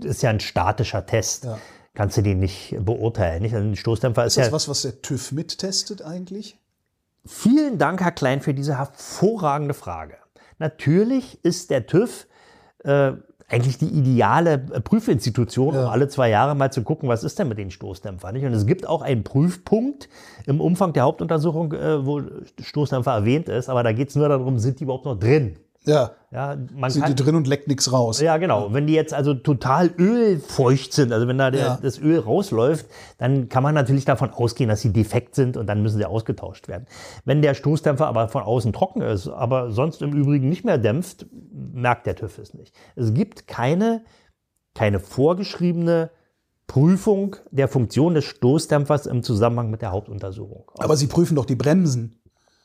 ist 0.04 0.22
ja 0.22 0.30
ein 0.30 0.40
statischer 0.40 1.06
Test. 1.06 1.44
Ja. 1.44 1.58
Kannst 1.94 2.16
du 2.16 2.22
den 2.22 2.38
nicht 2.38 2.76
beurteilen. 2.80 3.42
Nicht? 3.42 3.54
Also 3.54 3.66
ein 3.68 3.76
Stoßdämpfer 3.76 4.24
ist, 4.24 4.32
Ist 4.32 4.38
das 4.38 4.46
ja. 4.48 4.52
was, 4.52 4.68
was 4.68 4.82
der 4.82 5.00
TÜV 5.02 5.32
mittestet 5.32 6.02
eigentlich? 6.02 6.58
Vielen 7.30 7.76
Dank, 7.76 8.00
Herr 8.00 8.12
Klein, 8.12 8.40
für 8.40 8.54
diese 8.54 8.78
hervorragende 8.78 9.74
Frage. 9.74 10.14
Natürlich 10.58 11.44
ist 11.44 11.70
der 11.70 11.86
TÜV 11.86 12.26
äh, 12.84 13.12
eigentlich 13.48 13.76
die 13.76 13.86
ideale 13.88 14.54
äh, 14.72 14.80
Prüfinstitution, 14.80 15.68
um 15.74 15.82
Ja. 15.82 15.88
alle 15.90 16.08
zwei 16.08 16.30
Jahre 16.30 16.54
mal 16.54 16.72
zu 16.72 16.82
gucken, 16.82 17.08
was 17.08 17.24
ist 17.24 17.38
denn 17.38 17.48
mit 17.48 17.58
den 17.58 17.70
Stoßdämpfern. 17.70 18.34
Nicht? 18.34 18.44
Und 18.46 18.54
es 18.54 18.66
gibt 18.66 18.88
auch 18.88 19.02
einen 19.02 19.24
Prüfpunkt 19.24 20.08
im 20.46 20.60
Umfang 20.60 20.94
der 20.94 21.02
Hauptuntersuchung, 21.02 21.72
äh, 21.74 22.06
wo 22.06 22.22
Stoßdämpfer 22.60 23.12
erwähnt 23.12 23.48
ist, 23.50 23.68
aber 23.68 23.82
da 23.82 23.92
geht 23.92 24.08
es 24.08 24.16
nur 24.16 24.28
darum, 24.28 24.58
sind 24.58 24.80
die 24.80 24.84
überhaupt 24.84 25.04
noch 25.04 25.18
drin? 25.18 25.58
Ja. 25.88 26.12
Ja, 26.30 26.56
man 26.74 26.90
Sind 26.90 27.02
kann, 27.04 27.16
die 27.16 27.22
drin 27.22 27.34
und 27.36 27.46
leckt 27.46 27.68
nichts 27.68 27.90
raus? 27.90 28.20
ja, 28.20 28.36
genau. 28.36 28.74
Wenn 28.74 28.86
die 28.86 28.92
jetzt 28.92 29.14
also 29.14 29.32
total 29.32 29.90
ölfeucht 29.98 30.92
sind, 30.92 31.10
also 31.10 31.26
wenn 31.26 31.38
da 31.38 31.50
der, 31.50 31.60
Ja. 31.60 31.78
das 31.80 31.98
Öl 31.98 32.18
rausläuft, 32.18 32.86
dann 33.16 33.48
kann 33.48 33.62
man 33.62 33.74
natürlich 33.74 34.04
davon 34.04 34.28
ausgehen, 34.30 34.68
dass 34.68 34.82
sie 34.82 34.92
defekt 34.92 35.34
sind 35.34 35.56
und 35.56 35.66
dann 35.66 35.82
müssen 35.82 35.96
sie 35.96 36.04
ausgetauscht 36.04 36.68
werden. 36.68 36.86
Wenn 37.24 37.40
der 37.40 37.54
Stoßdämpfer 37.54 38.06
aber 38.06 38.28
von 38.28 38.42
außen 38.42 38.74
trocken 38.74 39.00
ist, 39.00 39.26
aber 39.28 39.70
sonst 39.70 40.02
im 40.02 40.12
Übrigen 40.12 40.50
nicht 40.50 40.66
mehr 40.66 40.76
dämpft, 40.76 41.24
merkt 41.50 42.06
der 42.06 42.14
TÜV 42.16 42.36
es 42.38 42.52
nicht. 42.52 42.76
Es 42.94 43.14
gibt 43.14 43.46
keine, 43.46 44.04
keine 44.74 45.00
vorgeschriebene 45.00 46.10
Prüfung 46.66 47.36
der 47.50 47.68
Funktion 47.68 48.12
des 48.12 48.26
Stoßdämpfers 48.26 49.06
im 49.06 49.22
Zusammenhang 49.22 49.70
mit 49.70 49.80
der 49.80 49.92
Hauptuntersuchung. 49.92 50.70
Aber 50.78 50.96
sie 50.96 51.06
prüfen 51.06 51.34
doch 51.36 51.46
die 51.46 51.56
Bremsen. 51.56 52.20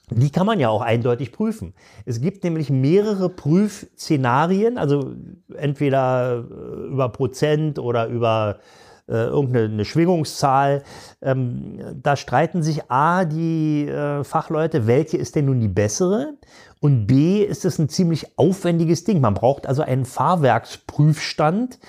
Die 0.10 0.30
kann 0.32 0.46
man 0.46 0.60
ja 0.60 0.70
auch 0.70 0.82
eindeutig 0.82 1.32
prüfen. 1.32 1.74
Es 2.06 2.20
gibt 2.20 2.44
nämlich 2.44 2.70
mehrere 2.70 3.30
Prüfszenarien, 3.30 4.78
also 4.78 5.14
entweder 5.56 6.44
äh, 6.44 6.88
über 6.88 7.10
Prozent 7.10 7.80
oder 7.80 8.08
über 8.08 8.60
äh, 9.08 9.14
irgendeine 9.14 9.66
eine 9.66 9.86
Schwingungszahl. 9.86 10.84
Ähm, 11.22 11.80
da 12.02 12.18
streiten 12.18 12.64
sich 12.64 12.92
A, 12.92 13.24
die 13.24 13.88
äh, 13.88 14.24
Fachleute, 14.24 14.88
welche 14.88 15.18
ist 15.18 15.36
denn 15.36 15.46
nun 15.46 15.62
die 15.62 15.70
bessere? 15.70 16.34
Und 16.82 17.08
B, 17.08 17.42
ist 17.42 17.64
es 17.64 17.80
ein 17.80 17.88
ziemlich 17.88 18.38
aufwendiges 18.38 19.06
Ding. 19.06 19.22
Man 19.22 19.34
braucht 19.34 19.68
also 19.68 19.84
einen 19.84 20.04
Fahrwerksprüfstand, 20.04 21.80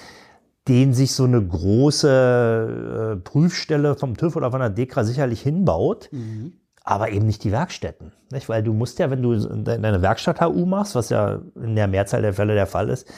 den 0.68 0.94
sich 0.94 1.12
so 1.12 1.24
eine 1.24 1.44
große 1.44 3.14
äh, 3.14 3.16
Prüfstelle 3.16 3.96
vom 3.96 4.16
TÜV 4.16 4.36
oder 4.36 4.52
von 4.52 4.60
der 4.60 4.70
DEKRA 4.70 5.02
sicherlich 5.04 5.42
hinbaut 5.42 6.10
aber 6.84 7.10
eben 7.10 7.26
nicht 7.26 7.42
die 7.42 7.50
Werkstätten. 7.50 8.12
Nicht? 8.30 8.48
Weil 8.48 8.62
du 8.62 8.72
musst 8.74 8.98
ja, 8.98 9.10
wenn 9.10 9.22
du 9.22 9.34
deine 9.34 10.02
Werkstatt-HU 10.02 10.66
machst, 10.66 10.94
was 10.94 11.08
ja 11.08 11.40
in 11.56 11.74
der 11.74 11.88
Mehrzahl 11.88 12.22
der 12.22 12.34
Fälle 12.34 12.54
der 12.54 12.66
Fall 12.66 12.90
ist, 12.90 13.08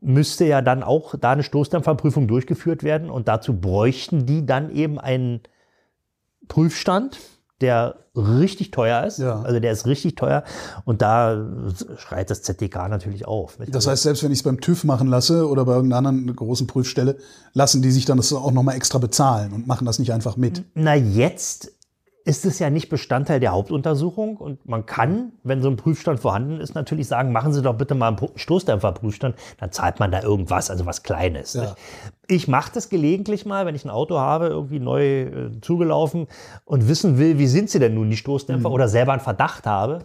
müsste 0.00 0.44
ja 0.44 0.60
dann 0.60 0.82
auch 0.82 1.14
da 1.18 1.32
eine 1.32 1.42
Stoßdämpferprüfung 1.42 2.28
durchgeführt 2.28 2.82
werden 2.82 3.08
und 3.08 3.26
dazu 3.26 3.58
bräuchten 3.58 4.26
die 4.26 4.44
dann 4.44 4.70
eben 4.70 5.00
einen 5.00 5.40
Prüfstand, 6.46 7.18
der 7.62 7.96
richtig 8.14 8.70
teuer 8.70 9.04
ist. 9.04 9.18
Ja. 9.18 9.40
Also 9.40 9.58
der 9.58 9.72
ist 9.72 9.86
richtig 9.86 10.16
teuer 10.16 10.44
und 10.84 11.00
da 11.00 11.46
schreit 11.96 12.28
das 12.28 12.42
ZDK 12.42 12.88
natürlich 12.88 13.26
auf. 13.26 13.56
Das 13.68 13.86
heißt, 13.86 14.02
selbst 14.02 14.22
wenn 14.22 14.32
ich 14.32 14.40
es 14.40 14.42
beim 14.42 14.60
TÜV 14.60 14.84
machen 14.84 15.08
lasse 15.08 15.48
oder 15.48 15.64
bei 15.64 15.72
irgendeiner 15.72 16.08
anderen 16.08 16.36
großen 16.36 16.66
Prüfstelle, 16.66 17.16
lassen 17.54 17.80
die 17.80 17.90
sich 17.90 18.04
dann 18.04 18.18
das 18.18 18.32
auch 18.34 18.52
nochmal 18.52 18.76
extra 18.76 18.98
bezahlen 18.98 19.54
und 19.54 19.66
machen 19.66 19.86
das 19.86 19.98
nicht 19.98 20.12
einfach 20.12 20.36
mit. 20.36 20.62
Na, 20.74 20.94
jetzt 20.94 21.72
ist 22.26 22.46
es 22.46 22.58
ja 22.58 22.70
nicht 22.70 22.88
Bestandteil 22.88 23.38
der 23.38 23.52
Hauptuntersuchung 23.52 24.38
und 24.38 24.66
man 24.66 24.86
kann, 24.86 25.32
wenn 25.42 25.60
so 25.60 25.68
ein 25.68 25.76
Prüfstand 25.76 26.20
vorhanden 26.20 26.58
ist, 26.58 26.74
natürlich 26.74 27.06
sagen, 27.06 27.32
machen 27.32 27.52
Sie 27.52 27.60
doch 27.60 27.74
bitte 27.74 27.94
mal 27.94 28.08
einen 28.08 28.28
Stoßdämpferprüfstand, 28.34 29.36
dann 29.58 29.72
zahlt 29.72 30.00
man 30.00 30.10
da 30.10 30.22
irgendwas, 30.22 30.70
also 30.70 30.86
was 30.86 31.02
Kleines. 31.02 31.52
Ja. 31.52 31.74
Ich 32.26 32.48
mache 32.48 32.72
das 32.72 32.88
gelegentlich 32.88 33.44
mal, 33.44 33.66
wenn 33.66 33.74
ich 33.74 33.84
ein 33.84 33.90
Auto 33.90 34.18
habe, 34.18 34.46
irgendwie 34.46 34.78
neu 34.78 35.22
äh, 35.22 35.60
zugelaufen 35.60 36.26
und 36.64 36.88
wissen 36.88 37.18
will, 37.18 37.38
wie 37.38 37.46
sind 37.46 37.68
sie 37.68 37.78
denn 37.78 37.94
nun, 37.94 38.08
die 38.08 38.16
Stoßdämpfer, 38.16 38.70
oder 38.70 38.88
selber 38.88 39.12
einen 39.12 39.20
Verdacht 39.20 39.66
habe. 39.66 39.98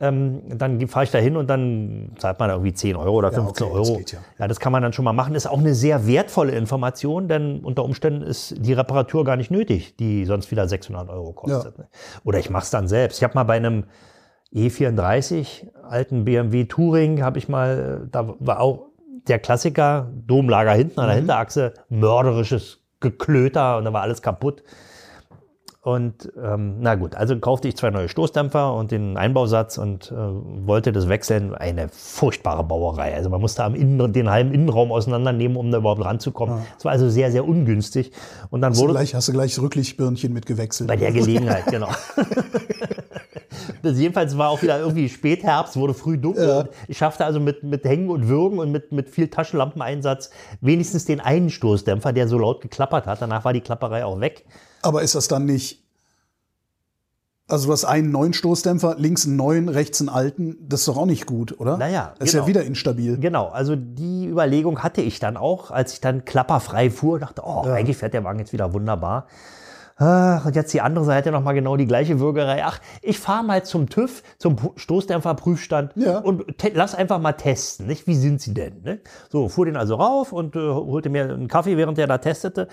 Ähm, 0.00 0.42
dann 0.48 0.86
fahre 0.88 1.04
ich 1.04 1.12
da 1.12 1.18
hin 1.18 1.36
und 1.36 1.48
dann 1.48 2.16
zahlt 2.18 2.40
man 2.40 2.48
da 2.48 2.56
irgendwie 2.56 2.74
10 2.74 2.96
Euro 2.96 3.12
oder 3.12 3.30
15 3.30 3.66
okay, 3.66 3.78
das 3.78 3.88
Euro. 3.88 3.98
geht 3.98 4.12
ja. 4.12 4.18
Ja, 4.40 4.48
das 4.48 4.58
kann 4.58 4.72
man 4.72 4.82
dann 4.82 4.92
schon 4.92 5.04
mal 5.04 5.12
machen. 5.12 5.36
Ist 5.36 5.46
auch 5.46 5.58
eine 5.58 5.74
sehr 5.74 6.06
wertvolle 6.08 6.52
Information, 6.52 7.28
denn 7.28 7.60
unter 7.60 7.84
Umständen 7.84 8.22
ist 8.22 8.56
die 8.58 8.72
Reparatur 8.72 9.24
gar 9.24 9.36
nicht 9.36 9.52
nötig, 9.52 9.96
die 9.96 10.24
sonst 10.24 10.50
wieder 10.50 10.66
600 10.66 11.08
Euro 11.10 11.32
kostet. 11.32 11.78
ne? 11.78 11.86
Oder 12.24 12.40
ich 12.40 12.50
mache 12.50 12.64
es 12.64 12.70
dann 12.70 12.88
selbst. 12.88 13.18
Ich 13.18 13.24
habe 13.24 13.34
mal 13.34 13.44
bei 13.44 13.54
einem 13.54 13.84
E34 14.52 15.68
alten 15.82 16.24
BMW 16.24 16.64
Touring, 16.64 17.22
habe 17.22 17.38
ich 17.38 17.48
mal, 17.48 18.08
da 18.10 18.34
war 18.40 18.60
auch 18.60 18.86
der 19.28 19.38
Klassiker, 19.38 20.10
Domlager 20.26 20.72
hinten 20.72 21.00
an 21.00 21.06
der 21.06 21.16
Hinterachse, 21.16 21.74
mörderisches 21.88 22.80
Geklöter 23.00 23.78
und 23.78 23.84
da 23.84 23.92
war 23.92 24.02
alles 24.02 24.22
kaputt. 24.22 24.62
Und 25.84 26.32
ähm, 26.42 26.76
na 26.80 26.94
gut, 26.94 27.14
also 27.14 27.38
kaufte 27.38 27.68
ich 27.68 27.76
zwei 27.76 27.90
neue 27.90 28.08
Stoßdämpfer 28.08 28.72
und 28.72 28.90
den 28.90 29.18
Einbausatz 29.18 29.76
und 29.76 30.10
äh, 30.10 30.14
wollte 30.14 30.92
das 30.92 31.10
wechseln. 31.10 31.54
Eine 31.54 31.90
furchtbare 31.90 32.64
Bauerei. 32.64 33.14
Also 33.14 33.28
man 33.28 33.42
musste 33.42 33.64
am 33.64 33.74
Innen, 33.74 34.10
den 34.14 34.30
halben 34.30 34.54
Innenraum 34.54 34.90
auseinandernehmen, 34.90 35.58
um 35.58 35.70
da 35.70 35.76
überhaupt 35.76 36.02
ranzukommen. 36.02 36.60
Es 36.78 36.86
war 36.86 36.92
also 36.92 37.10
sehr, 37.10 37.30
sehr 37.30 37.46
ungünstig. 37.46 38.12
Und 38.48 38.62
dann 38.62 38.70
Hast 38.70 38.78
du 38.78 38.84
wurde 38.84 38.94
gleich, 38.94 39.14
hast 39.14 39.28
du 39.28 39.32
gleich 39.32 39.54
das 39.54 39.62
Rücklichtbirnchen 39.62 40.32
mit 40.32 40.46
gewechselt? 40.46 40.88
bei 40.88 40.96
der 40.96 41.12
Gelegenheit, 41.12 41.66
genau. 41.66 41.88
das 43.82 43.98
jedenfalls 43.98 44.36
war 44.38 44.50
auch 44.50 44.62
wieder 44.62 44.78
irgendwie 44.78 45.08
Spätherbst, 45.08 45.76
wurde 45.76 45.94
früh 45.94 46.18
dunkel. 46.18 46.48
Ja. 46.48 46.64
Ich 46.88 46.98
schaffte 46.98 47.24
also 47.24 47.40
mit, 47.40 47.62
mit 47.62 47.84
Hängen 47.84 48.10
und 48.10 48.28
Würgen 48.28 48.58
und 48.58 48.70
mit, 48.72 48.92
mit 48.92 49.10
viel 49.10 49.28
Taschenlampeneinsatz 49.28 50.30
wenigstens 50.60 51.04
den 51.04 51.20
einen 51.20 51.50
Stoßdämpfer, 51.50 52.12
der 52.12 52.28
so 52.28 52.38
laut 52.38 52.60
geklappert 52.60 53.06
hat. 53.06 53.22
Danach 53.22 53.44
war 53.44 53.52
die 53.52 53.60
Klapperei 53.60 54.04
auch 54.04 54.20
weg. 54.20 54.44
Aber 54.82 55.02
ist 55.02 55.14
das 55.14 55.28
dann 55.28 55.46
nicht. 55.46 55.84
Also 57.46 57.66
du 57.66 57.72
hast 57.72 57.84
einen 57.84 58.10
neuen 58.10 58.32
Stoßdämpfer, 58.32 58.96
links 58.96 59.26
einen 59.26 59.36
neuen, 59.36 59.68
rechts 59.68 60.00
einen 60.00 60.08
alten. 60.08 60.56
Das 60.66 60.80
ist 60.80 60.88
doch 60.88 60.96
auch 60.96 61.06
nicht 61.06 61.26
gut, 61.26 61.60
oder? 61.60 61.76
Naja, 61.76 62.14
Das 62.18 62.28
ist 62.28 62.32
genau. 62.32 62.44
ja 62.44 62.48
wieder 62.48 62.64
instabil. 62.64 63.18
Genau, 63.18 63.48
also 63.48 63.76
die 63.76 64.26
Überlegung 64.26 64.82
hatte 64.82 65.02
ich 65.02 65.20
dann 65.20 65.36
auch, 65.36 65.70
als 65.70 65.92
ich 65.92 66.00
dann 66.00 66.24
klapperfrei 66.24 66.90
fuhr, 66.90 67.18
dachte, 67.18 67.42
oh, 67.44 67.64
eigentlich 67.64 67.98
fährt 67.98 68.14
der 68.14 68.24
Wagen 68.24 68.38
jetzt 68.38 68.54
wieder 68.54 68.72
wunderbar. 68.72 69.26
Ach, 69.96 70.44
und 70.44 70.56
jetzt 70.56 70.72
die 70.74 70.80
andere 70.80 71.04
Seite 71.04 71.30
nochmal 71.30 71.54
genau 71.54 71.76
die 71.76 71.86
gleiche 71.86 72.18
Würgerei. 72.18 72.64
Ach, 72.64 72.80
ich 73.00 73.18
fahre 73.18 73.44
mal 73.44 73.64
zum 73.64 73.88
TÜV, 73.88 74.22
zum 74.38 74.56
Stoßdämpferprüfstand 74.74 75.92
Ja. 75.96 76.18
und 76.18 76.44
lass 76.72 76.94
einfach 76.94 77.20
mal 77.20 77.32
testen. 77.34 77.86
Nicht? 77.86 78.06
Wie 78.06 78.16
sind 78.16 78.40
sie 78.40 78.54
denn? 78.54 78.82
Ne? 78.82 79.00
So, 79.30 79.48
fuhr 79.48 79.66
den 79.66 79.76
also 79.76 79.94
rauf 79.94 80.32
und 80.32 80.56
äh, 80.56 80.58
holte 80.58 81.10
mir 81.10 81.24
einen 81.24 81.48
Kaffee, 81.48 81.76
während 81.76 81.98
der 81.98 82.08
da 82.08 82.18
testete. 82.18 82.68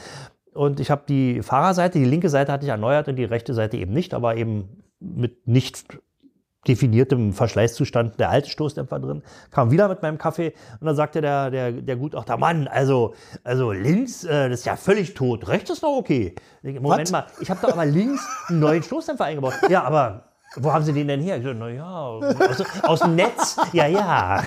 Und 0.54 0.80
ich 0.80 0.90
habe 0.90 1.04
die 1.08 1.42
Fahrerseite, 1.44 2.00
die 2.00 2.06
linke 2.06 2.30
Seite 2.30 2.52
hatte 2.52 2.66
ich 2.66 2.72
erneuert 2.72 3.08
und 3.08 3.16
die 3.16 3.24
rechte 3.24 3.54
Seite 3.54 3.78
eben 3.78 3.94
nicht, 3.94 4.14
aber 4.14 4.36
eben 4.36 4.84
mit 5.00 5.48
nicht 5.48 6.00
definiertem 6.68 7.34
Verschleißzustand 7.34 8.20
der 8.20 8.30
alte 8.30 8.50
Stoßdämpfer 8.50 9.00
drin. 9.00 9.24
Kam 9.50 9.72
wieder 9.72 9.88
mit 9.88 10.02
meinem 10.02 10.18
Kaffee 10.18 10.54
und 10.80 10.86
dann 10.86 10.96
sagte 10.96 11.22
der, 11.22 11.50
der, 11.50 11.72
der 11.72 11.96
Gutachter, 11.96 12.38
Mann, 12.38 12.68
also, 12.68 13.16
also 13.44 13.72
links, 13.72 14.24
äh, 14.24 14.50
das 14.50 14.60
ist 14.60 14.66
ja 14.66 14.76
völlig 14.76 15.14
tot, 15.14 15.48
rechts 15.48 15.70
ist 15.70 15.82
noch 15.82 15.98
okay. 15.98 16.36
Moment 16.62 17.02
Was? 17.02 17.12
mal, 17.12 17.26
ich 17.40 17.50
habe 17.50 17.60
doch 17.62 17.74
aber 17.74 17.86
links 17.86 18.28
einen 18.48 18.60
neuen 18.60 18.84
Stoßdämpfer 18.84 19.26
eingebaut. 19.26 19.54
Ja, 19.70 19.84
aber 19.84 20.31
wo 20.58 20.74
haben 20.74 20.84
Sie 20.84 20.92
den 20.94 21.08
denn 21.08 21.22
her? 21.22 21.38
Ich 21.38 21.44
so, 21.46 21.54
na 21.54 21.70
ja, 21.70 21.90
aus, 21.90 22.64
aus 22.84 23.00
dem 23.00 23.16
Netz. 23.16 23.56
Ja, 23.74 23.88
ja. 23.88 24.44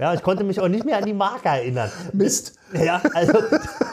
ja, 0.00 0.14
ich 0.14 0.22
konnte 0.22 0.44
mich 0.44 0.60
auch 0.60 0.68
nicht 0.68 0.84
mehr 0.84 0.98
an 0.98 1.04
die 1.04 1.12
Marke 1.14 1.48
erinnern. 1.48 1.90
Mist. 2.12 2.54
Ja, 2.72 3.00
also 3.14 3.32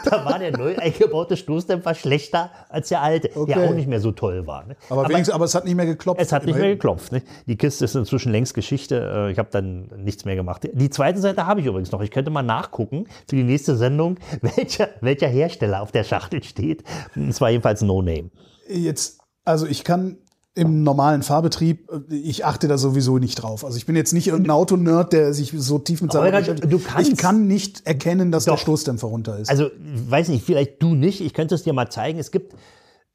da 0.06 0.26
war 0.26 0.38
der 0.39 0.58
neu 0.58 0.76
eingebaute 0.78 1.38
Stoßdämpfer 1.38 1.94
schlechter 1.96 2.52
als 2.70 2.89
der 2.89 3.02
alte, 3.02 3.30
der 3.30 3.38
Okay. 3.38 3.68
auch 3.68 3.74
nicht 3.74 3.88
mehr 3.88 4.00
so 4.02 4.12
toll 4.12 4.46
war. 4.48 4.65
Ne? 4.65 4.76
Aber, 4.89 5.04
wenigstens, 5.10 5.34
aber 5.34 5.46
es 5.46 5.56
hat 5.56 5.65
nicht 5.65 5.76
mehr 5.76 5.86
geklopft. 5.86 6.22
Es 6.22 6.32
hat 6.32 6.44
nicht 6.46 6.56
mehr 6.56 6.63
Immerhin. 6.63 6.78
geklopft. 6.78 7.12
Ne? 7.12 7.22
Die 7.48 7.58
Kiste 7.58 7.86
ist 7.86 7.96
inzwischen 7.96 8.32
längst 8.32 8.54
Geschichte. 8.54 9.28
Äh, 9.28 9.32
Ich 9.32 9.39
habe 9.39 9.50
dann 9.52 9.89
nichts 9.98 10.26
mehr 10.26 10.36
gemacht. 10.36 10.68
Die 10.72 10.89
zweite 10.89 11.20
Seite 11.20 11.46
habe 11.46 11.62
ich 11.62 11.65
übrigens 11.65 11.91
noch. 11.91 12.02
Ich 12.02 12.12
könnte 12.12 12.32
mal 12.32 12.44
nachgucken 12.44 13.08
für 13.30 13.36
die 13.36 13.44
nächste 13.44 13.76
Sendung, 13.78 14.18
welcher, 14.41 14.89
welcher 15.02 15.28
Hersteller 15.28 15.82
auf 15.82 15.91
der 15.91 16.04
Schachtel 16.04 16.44
steht. 16.44 16.84
Es 17.15 17.39
war 17.41 17.50
jedenfalls 17.50 17.82
No 17.82 18.02
Name. 18.02 18.30
Jetzt, 18.68 19.20
also 19.46 19.65
ich 19.68 19.84
kann 19.84 20.18
im 20.56 20.84
normalen 20.84 21.22
Fahrbetrieb, 21.22 21.89
äh, 21.91 22.15
ich 22.15 22.46
achte 22.46 22.68
da 22.68 22.78
sowieso 22.78 23.18
nicht 23.18 23.36
drauf. 23.36 23.65
Also 23.65 23.78
ich 23.78 23.86
bin 23.86 23.96
jetzt 23.96 24.13
nicht 24.13 24.28
irgendein 24.28 24.52
Autonerd, 24.52 25.13
der 25.13 25.34
sich 25.34 25.54
so 25.56 25.80
tief 25.80 26.02
mit 26.02 26.12
seiner 26.13 26.39
beschäftigt. 26.39 26.72
du 26.72 26.80
kannst- 26.80 27.12
Ich 27.12 27.18
kann 27.18 27.48
nicht 27.48 27.86
erkennen, 27.86 28.32
dass 28.32 28.46
der 28.46 28.54
Doch. 28.54 28.60
Stoßdämpfer 28.62 29.08
runter 29.08 29.38
ist. 29.38 29.50
Also, 29.50 29.70
weiß 30.10 30.30
nicht, 30.30 30.46
vielleicht 30.46 30.82
du 30.82 30.96
nicht. 30.96 31.22
Ich 31.22 31.34
könnte 31.34 31.56
es 31.56 31.63
dir 31.63 31.74
mal 31.74 31.89
zeigen. 31.89 32.20
Es 32.20 32.32
gibt 32.32 32.56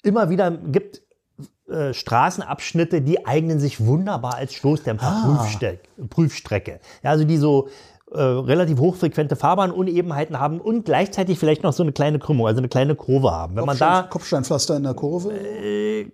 immer 0.03 0.29
wieder 0.31 0.50
gibt, 0.50 1.03
äh, 1.68 1.94
Straßenabschnitte, 1.94 3.00
die 3.00 3.24
eignen 3.26 3.59
sich 3.61 3.81
wunderbar 3.85 4.35
als 4.35 4.53
Stoßdämpfer-Prüfstrecke. 4.55 6.81
Ja, 7.03 7.11
also 7.11 7.24
die 7.24 7.37
so 7.38 7.68
äh, 8.12 8.20
relativ 8.20 8.78
hochfrequente 8.80 9.36
Fahrbahnуnebenheiten 9.36 10.40
haben 10.40 10.60
und 10.60 10.84
gleichzeitig 10.84 11.38
vielleicht 11.38 11.62
noch 11.62 11.72
so 11.72 11.82
eine 11.82 11.92
kleine 11.92 12.18
Krümmung, 12.18 12.46
also 12.46 12.58
eine 12.58 12.68
kleine 12.68 12.94
Kurve 12.94 13.30
haben. 13.30 13.56
Wenn 13.56 13.64
man 13.64 13.78
da 13.78 14.02
Kopfsteinpflaster 14.02 14.76
in 14.76 14.82
der 14.82 14.94
Kurve. 14.94 15.32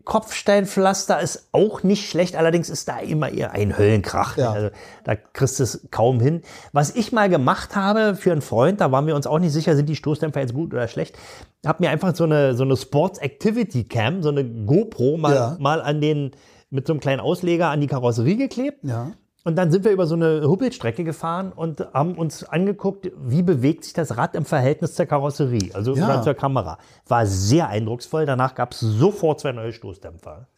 Kopfsteinpflaster 0.05 1.21
ist 1.21 1.49
auch 1.53 1.83
nicht 1.83 2.09
schlecht, 2.09 2.37
allerdings 2.37 2.69
ist 2.71 2.89
da 2.89 2.99
immer 2.99 3.31
eher 3.31 3.53
ein 3.53 3.79
Höllenkrach. 3.79 4.37
Ja. 4.37 4.53
Also, 4.53 4.71
da 5.05 5.15
kriegst 5.15 5.59
du 5.59 5.63
es 5.63 5.89
kaum 5.91 6.21
hin. 6.21 6.43
Was 6.73 6.95
ich 6.95 7.13
mal 7.13 7.29
gemacht 7.29 7.77
habe 7.77 8.15
für 8.15 8.33
einen 8.33 8.43
Freund, 8.43 8.81
da 8.81 8.93
waren 8.93 9.07
wir 9.07 9.15
uns 9.17 9.27
auch 9.27 9.39
nicht 9.39 9.53
sicher, 9.53 9.77
sind 9.77 9.89
die 9.89 9.97
Stoßdämpfer 9.97 10.41
jetzt 10.41 10.55
gut 10.55 10.75
oder 10.75 10.89
schlecht, 10.89 11.17
habe 11.65 11.83
mir 11.85 11.91
einfach 11.91 12.15
so 12.15 12.25
eine, 12.25 12.55
so 12.55 12.65
eine 12.65 12.77
Sports 12.77 13.19
Activity 13.19 13.85
Cam, 13.85 14.23
so 14.23 14.29
eine 14.29 14.45
GoPro 14.45 15.17
mal, 15.17 15.35
Ja. 15.35 15.57
mal 15.59 15.81
an 15.81 16.01
den, 16.01 16.33
mit 16.71 16.87
so 16.87 16.93
einem 16.93 17.01
kleinen 17.01 17.21
Ausleger 17.21 17.69
an 17.69 17.81
die 17.81 17.87
Karosserie 17.87 18.37
geklebt. 18.37 18.85
Ja. 18.85 19.13
Und 19.47 19.55
dann 19.55 19.71
sind 19.71 19.85
wir 19.85 19.93
über 19.93 20.09
so 20.09 20.17
eine 20.17 20.43
Huppelstrecke 20.49 21.05
gefahren 21.05 21.53
und 21.55 21.87
haben 21.95 22.17
uns 22.17 22.43
angeguckt, 22.43 23.13
wie 23.17 23.45
bewegt 23.45 23.85
sich 23.85 23.93
das 23.93 24.17
Rad 24.17 24.35
im 24.35 24.45
Verhältnis 24.45 24.97
zur 24.97 25.07
Karosserie, 25.07 25.71
also 25.73 25.95
Ja. 25.95 26.21
zur 26.21 26.35
Kamera. 26.35 26.79
War 27.07 27.27
sehr 27.27 27.69
eindrucksvoll. 27.69 28.27
Danach 28.27 28.57
gab 28.57 28.73
es 28.73 28.81
sofort 28.81 29.39
zwei 29.39 29.53
neue 29.53 29.73
Stoßdämpfer. 29.73 30.49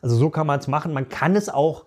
Also 0.00 0.16
so 0.16 0.30
kann 0.30 0.46
man 0.46 0.58
es 0.58 0.68
machen. 0.68 0.94
Man 0.94 1.10
kann 1.10 1.36
es 1.36 1.50
auch 1.50 1.84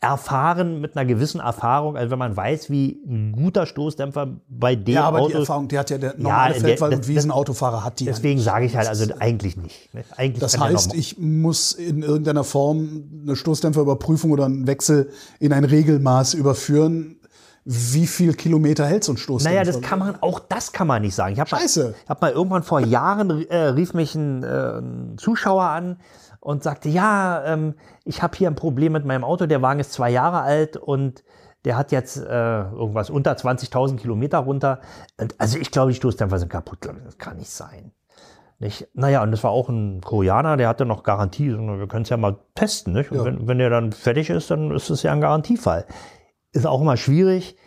erfahren 0.00 0.80
mit 0.80 0.96
einer 0.96 1.04
gewissen 1.06 1.40
Erfahrung, 1.40 1.96
also 1.96 2.12
wenn 2.12 2.20
man 2.20 2.36
weiß, 2.36 2.70
wie 2.70 3.00
ein 3.04 3.32
guter 3.32 3.66
Stoßdämpfer 3.66 4.28
bei 4.48 4.76
dem 4.76 4.94
Ja, 4.94 5.04
aber 5.04 5.18
Auto 5.18 5.28
die 5.30 5.34
Erfahrung, 5.34 5.66
die 5.66 5.76
hat 5.78 5.90
ja 5.90 5.98
der 5.98 6.14
normale 6.16 6.54
der- 6.54 6.62
Feldwald- 6.62 6.94
und 6.94 7.08
Wiesenautofahrer 7.08 7.84
hat 7.84 7.98
die 7.98 8.04
ja 8.04 8.12
Deswegen 8.12 8.36
nicht. 8.36 8.44
sage 8.44 8.66
ich 8.66 8.76
halt, 8.76 8.86
also 8.88 9.12
eigentlich 9.18 9.56
nicht. 9.56 9.92
ne? 9.92 10.04
Eigentlich 10.16 10.38
Das 10.40 10.56
heißt, 10.58 10.94
ich 10.94 11.18
muss 11.18 11.72
in 11.72 12.02
irgendeiner 12.02 12.44
Form 12.44 13.08
eine 13.24 13.34
Stoßdämpferüberprüfung 13.34 14.30
oder 14.30 14.44
einen 14.44 14.68
Wechsel 14.68 15.10
in 15.40 15.52
ein 15.52 15.64
Regelmaß 15.64 16.34
überführen. 16.34 17.16
Wie 17.64 18.06
viel 18.06 18.32
Kilometer 18.34 18.86
hält 18.86 19.02
so 19.04 19.12
ein 19.12 19.18
Stoßdämpfer? 19.18 19.58
Naja, 19.62 19.70
das 19.70 19.82
kann 19.82 19.98
man, 19.98 20.16
auch 20.22 20.38
das 20.40 20.72
kann 20.72 20.86
man 20.86 21.02
nicht 21.02 21.14
sagen. 21.14 21.34
Ich 21.34 21.40
habe 21.40 21.50
mal, 21.50 21.60
Scheiße. 21.60 21.94
ich 22.02 22.08
hab 22.08 22.22
mal 22.22 22.30
irgendwann 22.30 22.62
vor 22.62 22.80
Jahren, 22.80 23.46
äh, 23.50 23.56
rief 23.56 23.92
mich 23.94 24.14
ein, 24.14 24.42
äh, 24.44 24.78
ein 24.78 25.18
Zuschauer 25.18 25.64
an 25.64 25.96
und 26.48 26.62
sagte, 26.62 26.88
ja, 26.88 27.44
ähm, 27.44 27.74
ich 28.06 28.22
habe 28.22 28.34
hier 28.34 28.48
ein 28.48 28.54
Problem 28.54 28.94
mit 28.94 29.04
meinem 29.04 29.22
Auto, 29.22 29.44
der 29.44 29.60
Wagen 29.60 29.80
ist 29.80 29.92
zwei 29.92 30.08
Jahre 30.08 30.40
alt 30.40 30.78
und 30.78 31.22
der 31.66 31.76
hat 31.76 31.92
jetzt 31.92 32.16
äh, 32.16 32.22
irgendwas 32.22 33.10
unter 33.10 33.32
20.000 33.32 33.96
Kilometer 33.96 34.38
runter. 34.38 34.80
Und, 35.20 35.38
also 35.38 35.58
ich 35.58 35.70
glaube, 35.70 35.90
die 35.90 35.96
Stoßdämpfer 35.96 36.38
sind 36.38 36.48
kaputt. 36.48 36.78
Das 37.04 37.18
kann 37.18 37.36
nicht 37.36 37.50
sein. 37.50 37.92
Nicht? 38.60 38.88
Naja, 38.94 39.22
und 39.22 39.30
das 39.30 39.44
war 39.44 39.50
auch 39.50 39.68
ein 39.68 40.00
Koreaner, 40.00 40.56
der 40.56 40.68
hatte 40.68 40.86
noch 40.86 41.02
Garantie. 41.02 41.50
So, 41.50 41.58
Wir 41.58 41.86
können 41.86 42.04
es 42.04 42.08
ja 42.08 42.16
mal 42.16 42.38
testen. 42.54 42.94
Nicht? 42.94 43.12
Und 43.12 43.18
Ja. 43.18 43.24
wenn, 43.26 43.46
wenn 43.46 43.58
der 43.58 43.68
dann 43.68 43.92
fertig 43.92 44.30
ist, 44.30 44.50
dann 44.50 44.70
ist 44.70 44.88
es 44.88 45.02
ja 45.02 45.12
ein 45.12 45.20
Garantiefall. 45.20 45.84
Ist 46.52 46.66
auch 46.66 46.80
immer 46.80 46.96
schwierig. 46.96 47.58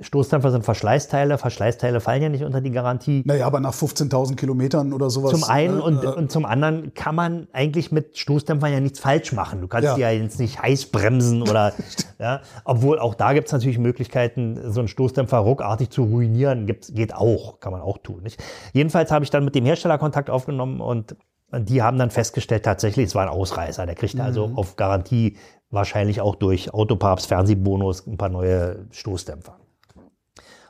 Stoßdämpfer 0.00 0.50
sind 0.52 0.64
Verschleißteile. 0.64 1.38
Verschleißteile 1.38 2.00
fallen 2.00 2.22
ja 2.22 2.28
nicht 2.28 2.44
unter 2.44 2.60
die 2.60 2.70
Garantie. 2.70 3.22
Naja, 3.26 3.46
aber 3.46 3.60
nach 3.60 3.74
15.000 3.74 4.36
Kilometern 4.36 4.92
oder 4.92 5.10
sowas. 5.10 5.32
Zum 5.32 5.44
einen 5.44 5.78
äh, 5.78 5.82
und, 5.82 6.04
äh, 6.04 6.06
und 6.08 6.30
zum 6.30 6.44
anderen 6.44 6.94
kann 6.94 7.14
man 7.14 7.48
eigentlich 7.52 7.90
mit 7.90 8.16
Stoßdämpfern 8.16 8.72
ja 8.72 8.80
nichts 8.80 9.00
falsch 9.00 9.32
machen. 9.32 9.60
Du 9.60 9.66
kannst 9.68 9.86
Ja. 9.86 9.94
die 9.96 10.00
ja 10.02 10.10
jetzt 10.10 10.38
nicht 10.38 10.62
heiß 10.62 10.86
bremsen 10.86 11.42
oder, 11.42 11.72
ja, 12.18 12.40
obwohl 12.64 12.98
auch 12.98 13.14
da 13.14 13.32
gibt 13.32 13.48
es 13.48 13.52
natürlich 13.52 13.78
Möglichkeiten, 13.78 14.70
so 14.72 14.80
einen 14.80 14.88
Stoßdämpfer 14.88 15.38
ruckartig 15.38 15.90
zu 15.90 16.04
ruinieren. 16.04 16.66
Gibt's, 16.66 16.94
geht 16.94 17.14
auch, 17.14 17.58
kann 17.60 17.72
man 17.72 17.80
auch 17.80 17.98
tun. 17.98 18.22
Nicht? 18.22 18.42
Jedenfalls 18.72 19.10
habe 19.10 19.24
ich 19.24 19.30
dann 19.30 19.44
mit 19.44 19.54
dem 19.54 19.64
Hersteller 19.64 19.98
Kontakt 19.98 20.30
aufgenommen 20.30 20.80
und 20.80 21.16
die 21.52 21.82
haben 21.82 21.98
dann 21.98 22.10
festgestellt, 22.10 22.62
tatsächlich, 22.64 23.06
es 23.06 23.14
war 23.14 23.22
ein 23.22 23.30
Ausreißer. 23.30 23.86
Der 23.86 23.94
kriegt 23.94 24.20
also 24.20 24.48
Mhm. 24.48 24.56
auf 24.58 24.76
Garantie 24.76 25.38
wahrscheinlich 25.70 26.20
auch 26.20 26.34
durch 26.34 26.72
Autopapst, 26.72 27.26
Fernsehbonus 27.26 28.06
ein 28.06 28.16
paar 28.16 28.28
neue 28.28 28.86
Stoßdämpfer. 28.90 29.56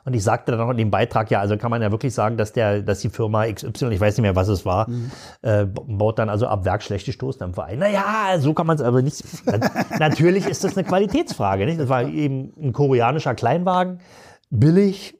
Und 0.09 0.15
ich 0.15 0.23
sagte 0.23 0.51
dann 0.51 0.59
noch 0.59 0.71
in 0.71 0.77
dem 0.77 0.89
Beitrag, 0.89 1.29
ja, 1.29 1.39
also 1.39 1.55
kann 1.55 1.69
man 1.69 1.83
ja 1.83 1.91
wirklich 1.91 2.15
sagen, 2.15 2.35
dass 2.35 2.51
der, 2.51 2.81
dass 2.81 2.99
die 3.01 3.09
Firma 3.09 3.45
XY, 3.45 3.89
ich 3.91 3.99
weiß 4.01 4.17
nicht 4.17 4.23
mehr, 4.23 4.35
was 4.35 4.47
es 4.47 4.65
war, 4.65 4.87
äh, 5.43 5.65
baut 5.65 6.17
dann 6.17 6.29
also 6.29 6.47
ab 6.47 6.65
Werk 6.65 6.81
schlechte 6.81 7.11
Stoßdämpfer 7.11 7.65
ein. 7.65 7.77
Naja, 7.77 8.39
so 8.39 8.55
kann 8.55 8.65
man 8.65 8.75
es 8.75 8.81
aber 8.81 9.03
nicht. 9.03 9.23
Natürlich 9.99 10.47
ist 10.47 10.63
das 10.63 10.75
eine 10.75 10.83
Qualitätsfrage. 10.87 11.67
Nicht? 11.67 11.79
Das 11.79 11.89
war 11.89 12.03
eben 12.07 12.51
ein 12.59 12.73
koreanischer 12.73 13.35
Kleinwagen, 13.35 13.99
billig, 14.49 15.15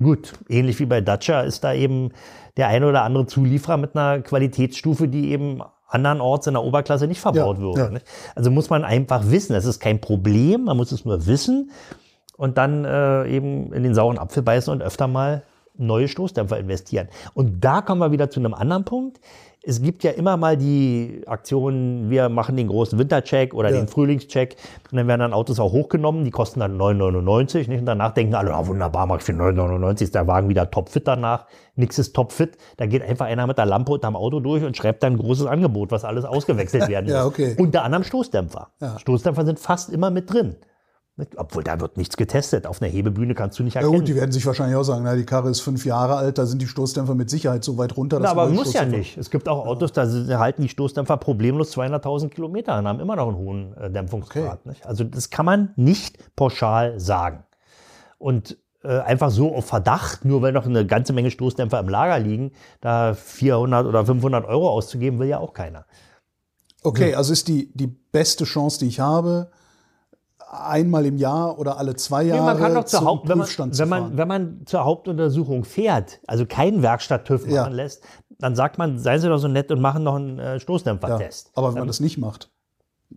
gut, 0.00 0.34
ähnlich 0.48 0.78
wie 0.78 0.86
bei 0.86 1.00
Dacia 1.00 1.40
ist 1.40 1.64
da 1.64 1.74
eben 1.74 2.10
der 2.56 2.68
eine 2.68 2.86
oder 2.86 3.02
andere 3.02 3.26
Zulieferer 3.26 3.76
mit 3.76 3.96
einer 3.96 4.20
Qualitätsstufe, 4.22 5.08
die 5.08 5.32
eben 5.32 5.62
andernorts 5.88 6.46
in 6.46 6.54
der 6.54 6.62
Oberklasse 6.62 7.08
nicht 7.08 7.20
verbaut 7.20 7.56
Ja, 7.56 7.62
würde. 7.62 7.90
ja. 7.94 8.00
Also 8.36 8.52
muss 8.52 8.70
man 8.70 8.84
einfach 8.84 9.30
wissen, 9.30 9.52
das 9.52 9.64
ist 9.64 9.80
kein 9.80 10.00
Problem, 10.00 10.64
man 10.64 10.76
muss 10.76 10.92
es 10.92 11.04
nur 11.04 11.26
wissen 11.26 11.70
und 12.42 12.58
dann 12.58 12.84
äh, 12.84 13.28
eben 13.28 13.72
in 13.72 13.84
den 13.84 13.94
sauren 13.94 14.18
Apfel 14.18 14.42
beißen 14.42 14.72
und 14.72 14.82
öfter 14.82 15.06
mal 15.06 15.44
neue 15.78 16.08
Stoßdämpfer 16.08 16.58
investieren. 16.58 17.06
Und 17.34 17.64
da 17.64 17.82
kommen 17.82 18.00
wir 18.00 18.10
wieder 18.10 18.30
zu 18.30 18.40
einem 18.40 18.52
anderen 18.52 18.84
Punkt. 18.84 19.20
Es 19.64 19.80
gibt 19.80 20.02
ja 20.02 20.10
immer 20.10 20.36
mal 20.36 20.56
die 20.56 21.22
Aktionen, 21.26 22.10
wir 22.10 22.28
machen 22.28 22.56
den 22.56 22.66
großen 22.66 22.98
Wintercheck 22.98 23.54
oder 23.54 23.70
Ja. 23.70 23.76
den 23.76 23.86
Frühlingscheck 23.86 24.56
und 24.90 24.98
dann 24.98 25.06
werden 25.06 25.20
dann 25.20 25.32
Autos 25.32 25.60
auch 25.60 25.70
hochgenommen, 25.70 26.24
die 26.24 26.32
kosten 26.32 26.58
dann 26.58 26.76
9,99 26.76 27.68
nicht? 27.68 27.78
und 27.78 27.86
danach 27.86 28.10
denken 28.12 28.34
alle, 28.34 28.52
ah, 28.52 28.66
wunderbar, 28.66 29.06
mach 29.06 29.18
ich 29.18 29.22
für 29.22 29.32
9,99 29.32 30.02
ist 30.02 30.16
der 30.16 30.26
Wagen 30.26 30.48
wieder 30.48 30.68
topfit 30.68 31.06
danach. 31.06 31.46
Nix 31.76 31.96
ist 32.00 32.12
topfit. 32.12 32.56
Da 32.76 32.86
geht 32.86 33.02
einfach 33.02 33.26
einer 33.26 33.46
mit 33.46 33.56
der 33.56 33.66
Lampe 33.66 33.92
unterm 33.92 34.16
Auto 34.16 34.40
durch 34.40 34.64
und 34.64 34.76
schreibt 34.76 35.04
dann 35.04 35.12
ein 35.12 35.18
großes 35.18 35.46
Angebot, 35.46 35.92
was 35.92 36.04
alles 36.04 36.24
ausgewechselt 36.24 36.88
werden 36.88 37.04
muss. 37.04 37.14
Ja, 37.14 37.24
okay. 37.24 37.54
Unter 37.56 37.84
anderem 37.84 38.02
Stoßdämpfer. 38.02 38.72
Ja. 38.80 38.98
Stoßdämpfer 38.98 39.44
sind 39.44 39.60
fast 39.60 39.90
immer 39.90 40.10
mit 40.10 40.28
drin. 40.32 40.56
Obwohl, 41.36 41.62
da 41.62 41.80
wird 41.80 41.96
nichts 41.96 42.16
getestet. 42.16 42.66
Auf 42.66 42.80
einer 42.80 42.90
Hebebühne 42.90 43.34
kannst 43.34 43.58
du 43.58 43.62
nicht 43.62 43.74
Ja 43.74 43.80
erkennen. 43.80 44.00
gut, 44.00 44.08
die 44.08 44.14
werden 44.14 44.32
sich 44.32 44.44
wahrscheinlich 44.46 44.76
auch 44.76 44.82
sagen, 44.82 45.04
na, 45.04 45.16
die 45.16 45.24
Karre 45.24 45.50
ist 45.50 45.60
fünf 45.60 45.84
Jahre 45.84 46.16
alt, 46.16 46.38
da 46.38 46.46
sind 46.46 46.62
die 46.62 46.66
Stoßdämpfer 46.66 47.14
mit 47.14 47.30
Sicherheit 47.30 47.64
so 47.64 47.78
weit 47.78 47.96
runter. 47.96 48.18
Na, 48.20 48.30
aber 48.30 48.48
muss 48.48 48.72
ja 48.72 48.84
nicht. 48.84 49.16
Es 49.16 49.30
gibt 49.30 49.48
auch 49.48 49.66
Autos, 49.66 49.92
da 49.92 50.06
halten 50.38 50.62
die 50.62 50.68
Stoßdämpfer 50.68 51.16
problemlos 51.16 51.76
200.000 51.76 52.28
Kilometer 52.28 52.78
und 52.78 52.86
haben 52.86 53.00
immer 53.00 53.16
noch 53.16 53.28
einen 53.28 53.36
hohen 53.36 53.76
äh, 53.76 53.90
Dämpfungsgrad. 53.90 54.66
Nicht? 54.66 54.86
Also 54.86 55.04
das 55.04 55.30
kann 55.30 55.46
man 55.46 55.72
nicht 55.76 56.34
pauschal 56.36 56.98
sagen. 57.00 57.44
Und 58.18 58.56
äh, 58.84 58.98
einfach 59.00 59.30
so 59.30 59.54
auf 59.54 59.66
Verdacht, 59.66 60.24
nur 60.24 60.42
weil 60.42 60.52
noch 60.52 60.66
eine 60.66 60.86
ganze 60.86 61.12
Menge 61.12 61.30
Stoßdämpfer 61.30 61.80
im 61.80 61.88
Lager 61.88 62.18
liegen, 62.18 62.52
da 62.80 63.14
400 63.14 63.86
oder 63.86 64.04
500 64.04 64.44
Euro 64.44 64.70
auszugeben, 64.70 65.18
will 65.18 65.28
ja 65.28 65.38
auch 65.38 65.54
keiner. 65.54 65.86
Okay, 66.82 67.14
also 67.14 67.32
ist 67.32 67.46
die, 67.46 67.72
die 67.74 67.86
beste 67.86 68.44
Chance, 68.44 68.80
die 68.80 68.88
ich 68.88 68.98
habe, 68.98 69.50
einmal 70.52 71.06
im 71.06 71.16
Jahr 71.16 71.58
oder 71.58 71.78
alle 71.78 71.96
zwei 71.96 72.24
Jahre 72.24 72.38
Ja, 72.40 72.44
man 72.44 72.58
kann 72.58 72.74
doch 72.74 72.84
zur 72.84 73.04
Haupt, 73.04 73.28
wenn, 73.28 73.38
man, 73.38 73.48
wenn, 73.48 73.88
man, 73.88 74.16
wenn 74.18 74.28
man 74.28 74.62
zur 74.66 74.84
Hauptuntersuchung 74.84 75.64
fährt, 75.64 76.20
also 76.26 76.44
keinen 76.46 76.82
Werkstatt-TÜV 76.82 77.48
Ja. 77.48 77.62
machen 77.62 77.74
lässt, 77.74 78.04
dann 78.38 78.54
sagt 78.54 78.76
man, 78.78 78.98
seien 78.98 79.20
Sie 79.20 79.28
doch 79.28 79.38
so 79.38 79.48
nett 79.48 79.70
und 79.70 79.80
machen 79.80 80.02
noch 80.02 80.16
einen 80.16 80.38
äh, 80.38 80.54
ja. 80.54 80.60
Stoßdämpfertest. 80.60 81.50
Aber 81.54 81.68
wenn 81.72 81.78
man 81.80 81.86
das 81.88 82.00
nicht 82.00 82.18
macht, 82.18 82.50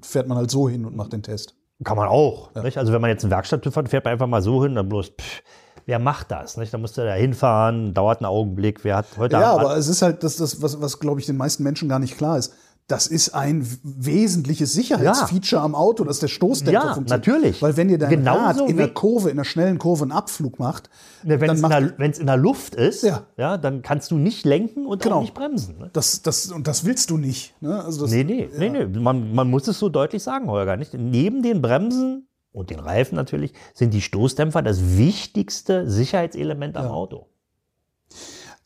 fährt 0.01 0.27
man 0.27 0.37
halt 0.37 0.51
so 0.51 0.69
hin 0.69 0.85
und 0.85 0.95
macht 0.95 1.13
den 1.13 1.23
Test. 1.23 1.55
Kann 1.83 1.97
man 1.97 2.07
auch. 2.07 2.53
Nicht? 2.55 2.77
Also 2.77 2.93
wenn 2.93 3.01
man 3.01 3.09
jetzt 3.09 3.23
einen 3.23 3.31
Werkstatt-TÜV 3.31 3.75
hat, 3.75 3.89
fährt 3.89 4.05
man 4.05 4.13
einfach 4.13 4.27
mal 4.27 4.41
so 4.41 4.63
hin, 4.63 4.75
dann 4.75 4.87
bloß, 4.87 5.07
pff, 5.19 5.41
wer 5.85 5.99
macht 5.99 6.31
das? 6.31 6.55
Nicht? 6.57 6.73
Da 6.73 6.77
musst 6.77 6.97
du 6.97 7.03
da 7.03 7.13
hinfahren, 7.13 7.93
dauert 7.93 8.19
einen 8.19 8.27
Augenblick. 8.27 8.83
Wer 8.85 8.97
hat 8.97 9.07
heute 9.17 9.35
Ja, 9.35 9.51
Abend- 9.53 9.65
aber 9.65 9.77
es 9.77 9.87
ist 9.89 10.01
halt 10.01 10.23
das, 10.23 10.37
das 10.37 10.61
was, 10.61 10.79
was 10.81 10.99
glaube 10.99 11.19
ich, 11.19 11.25
den 11.25 11.35
meisten 11.37 11.63
Menschen 11.63 11.89
gar 11.89 11.99
nicht 11.99 12.17
klar 12.17 12.37
ist. 12.37 12.53
Das 12.87 13.07
ist 13.07 13.29
ein 13.33 13.67
wesentliches 13.81 14.73
Sicherheitsfeature 14.73 15.59
am 15.59 15.73
Auto, 15.73 16.03
dass 16.03 16.19
der 16.19 16.27
Stoßdämpfer 16.27 16.71
Ja, 16.71 16.93
funktioniert. 16.93 17.27
natürlich. 17.27 17.61
Weil 17.63 17.77
wenn 17.77 17.89
ihr 17.89 17.97
dein 17.97 18.11
Genauso 18.11 18.61
Rad 18.65 18.69
in 18.69 18.77
der 18.77 18.93
Kurve, 18.93 19.31
in 19.31 19.37
der 19.37 19.43
schnellen 19.43 19.79
Kurve 19.79 20.03
einen 20.03 20.11
Abflug 20.11 20.59
macht, 20.59 20.91
Ne, 21.23 21.41
wenn 21.41 21.59
dann 21.59 21.91
es 21.97 22.17
in, 22.17 22.21
in 22.21 22.27
der 22.27 22.37
Luft 22.37 22.75
ist, 22.75 23.01
Ja. 23.01 23.25
ja. 23.37 23.57
dann 23.57 23.81
kannst 23.81 24.11
du 24.11 24.17
nicht 24.17 24.45
lenken 24.45 24.85
und 24.85 25.01
Genau. 25.01 25.15
auch 25.17 25.21
nicht 25.21 25.33
bremsen. 25.33 25.79
Ne? 25.79 25.89
das, 25.93 26.21
das, 26.21 26.51
und 26.51 26.67
das 26.67 26.85
willst 26.85 27.09
du 27.09 27.17
nicht. 27.17 27.59
Ne? 27.59 27.83
Also 27.83 28.03
das, 28.03 28.11
Nee, 28.11 28.23
nee, 28.23 28.49
nee, 28.55 28.69
nee. 28.69 28.85
Man, 28.99 29.33
man 29.33 29.49
muss 29.49 29.67
es 29.67 29.79
so 29.79 29.89
deutlich 29.89 30.21
sagen, 30.21 30.47
Holger. 30.47 30.77
Nicht? 30.77 30.93
Neben 30.93 31.41
den 31.41 31.63
Bremsen 31.63 32.27
und 32.51 32.69
den 32.69 32.79
Reifen 32.79 33.15
natürlich 33.15 33.53
sind 33.73 33.95
die 33.95 34.01
Stoßdämpfer 34.01 34.61
das 34.61 34.95
wichtigste 34.97 35.89
Sicherheitselement 35.89 36.77
am 36.77 36.85
Auto. 36.85 37.25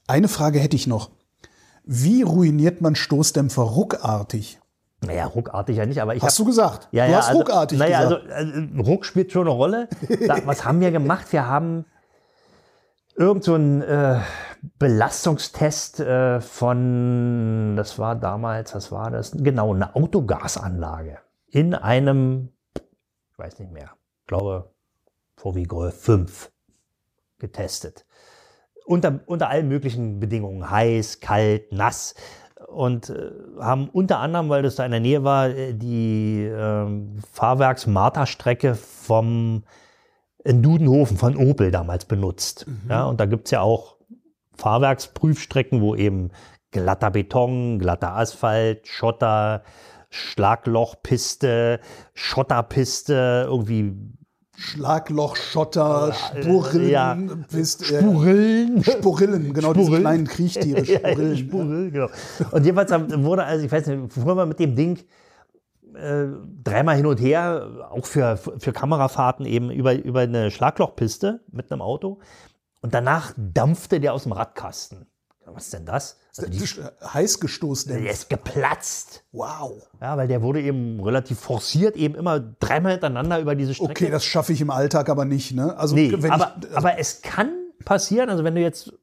Eine 0.08 0.28
Frage 0.28 0.60
hätte 0.60 0.76
ich 0.76 0.88
noch. 0.88 1.12
Wie 1.92 2.22
ruiniert 2.22 2.82
man 2.82 2.94
Stoßdämpfer 2.94 3.64
ruckartig? 3.64 4.60
Naja, 5.04 5.26
ruckartig 5.26 5.76
ja 5.76 5.88
nicht, 5.88 6.00
aber 6.00 6.14
ich 6.14 6.22
Hast 6.22 6.38
hab- 6.38 6.46
du 6.46 6.46
gesagt? 6.46 6.88
Ja, 6.92 7.08
du 7.08 7.12
ja, 7.14 7.18
hast 7.18 7.30
also, 7.30 7.40
ruckartig 7.40 7.80
naja, 7.80 8.04
gesagt. 8.04 8.30
Also, 8.30 8.52
äh, 8.52 8.82
Ruck 8.82 9.06
spielt 9.06 9.32
schon 9.32 9.48
eine 9.48 9.56
Rolle. 9.56 9.90
Da, 10.28 10.38
was 10.46 10.66
haben 10.66 10.82
wir 10.82 10.92
gemacht? 10.92 11.34
Wir 11.34 11.48
haben 11.48 11.86
irgend 13.16 13.44
so 13.44 13.56
einen 13.56 13.82
äh, 13.82 14.20
Belastungstest 14.78 16.00
äh, 16.02 16.42
von, 16.42 17.74
das 17.76 17.98
war 17.98 18.16
damals, 18.16 18.76
was 18.76 18.92
war 18.92 19.10
das? 19.10 19.32
Genau, 19.32 19.74
eine 19.74 19.96
Autogasanlage 19.96 21.18
in 21.48 21.74
einem, 21.74 22.50
ich 23.32 23.40
weiß 23.40 23.58
nicht 23.58 23.72
mehr, 23.72 23.90
ich 24.22 24.28
glaube 24.28 24.70
VW 25.38 25.64
Golf 25.64 26.00
5 26.00 26.52
getestet. 27.40 28.06
Unter, 28.90 29.20
unter 29.28 29.50
allen 29.50 29.68
möglichen 29.68 30.20
Bedingungen, 30.20 30.70
heiß, 30.70 31.20
kalt, 31.20 31.72
nass 31.72 32.16
und 32.68 33.10
äh, 33.10 33.32
haben 33.60 33.88
unter 33.90 34.20
anderem, 34.20 34.50
weil 34.50 34.64
das 34.64 34.76
da 34.76 34.86
in 34.86 34.92
der 34.92 35.00
Nähe 35.00 35.24
war, 35.24 35.50
äh, 35.50 35.74
die 35.74 36.50
ähm, 36.52 37.18
Fahrwerks-Marta-Strecke 37.32 38.74
vom 38.74 39.64
in 40.44 40.64
Dudenhofen 40.64 41.18
von 41.18 41.36
Opel 41.36 41.70
damals 41.70 42.06
benutzt. 42.06 42.66
Ja, 42.88 43.06
und 43.06 43.20
da 43.20 43.26
gibt's 43.26 43.52
ja 43.52 43.62
auch 43.62 43.98
Fahrwerksprüfstrecken, 44.56 45.82
wo 45.82 45.96
eben 45.96 46.32
glatter 46.72 47.12
Beton, 47.12 47.78
glatter 47.78 48.16
Asphalt, 48.16 48.88
Schotter, 48.88 49.64
Schlaglochpiste, 50.10 51.80
Schotterpiste, 52.14 53.46
irgendwie 53.48 53.94
Schlagloch, 54.60 55.38
Schotter, 55.38 56.12
Spurrillen, 56.14 56.90
ja. 56.90 57.18
bist, 57.50 57.90
äh, 57.92 58.02
Spurillen. 58.02 58.84
Spurrillen, 58.84 59.54
genau 59.54 59.72
diese 59.72 59.86
Spurrillen. 59.86 60.04
kleinen 60.04 60.28
Kriechtiere, 60.28 60.82
Ja, 60.84 61.00
Spurrillen. 61.00 61.38
Spurrillen, 61.38 61.92
genau. 61.94 62.08
Und 62.52 62.66
jedenfalls 62.66 62.92
wurde, 63.24 63.46
also 63.46 63.66
ich 63.66 63.72
weiß 63.72 63.88
nicht, 63.88 64.14
fuhren 64.14 64.38
wir 64.38 64.46
mit 64.46 64.60
dem 64.60 64.76
Ding 64.76 65.00
äh, 65.96 66.26
dreimal 66.62 66.98
hin 66.98 67.06
und 67.06 67.22
her, 67.22 67.90
auch 67.90 68.06
für, 68.06 68.36
für 68.36 68.74
Kamerafahrten 68.74 69.46
eben 69.46 69.72
über, 69.72 69.94
über 69.96 70.22
eine 70.22 70.52
Schlaglochpiste 70.52 71.40
mit 71.52 71.72
einem 71.72 71.82
Auto. 71.82 72.20
Und 72.82 72.94
danach 72.94 73.34
dampfte 73.38 74.02
der 74.02 74.14
aus 74.14 74.24
dem 74.24 74.34
Radkasten. 74.34 75.06
Was 75.54 75.66
ist 75.66 75.74
denn 75.74 75.86
das? 75.86 76.18
Also 76.38 76.50
die, 76.50 76.60
Heißgestoßdämpfer. 76.60 78.04
der 78.04 78.14
ist 78.14 78.30
geplatzt. 78.30 79.24
Wow. 79.32 79.88
Ja, 80.02 80.16
weil 80.18 80.28
der 80.28 80.42
wurde 80.42 80.62
eben 80.62 81.02
relativ 81.02 81.40
forciert, 81.40 81.96
eben 81.96 82.16
immer 82.16 82.40
dreimal 82.40 82.94
hintereinander 82.94 83.40
über 83.40 83.56
diese 83.56 83.74
Strecke. 83.74 83.92
Okay, 83.92 84.10
das 84.10 84.24
schaffe 84.24 84.54
ich 84.54 84.62
im 84.62 84.70
Alltag 84.70 85.10
aber 85.10 85.26
nicht. 85.26 85.54
Ne? 85.54 85.76
Also, 85.78 85.96
Nee, 85.96 86.14
wenn 86.16 86.32
aber, 86.32 86.56
ich, 86.60 86.66
also, 86.68 86.78
aber 86.78 86.98
es 87.00 87.22
kann 87.22 87.52
passieren, 87.84 88.30
also 88.30 88.44
wenn 88.44 88.56
du 88.56 88.62
jetzt, 88.62 88.94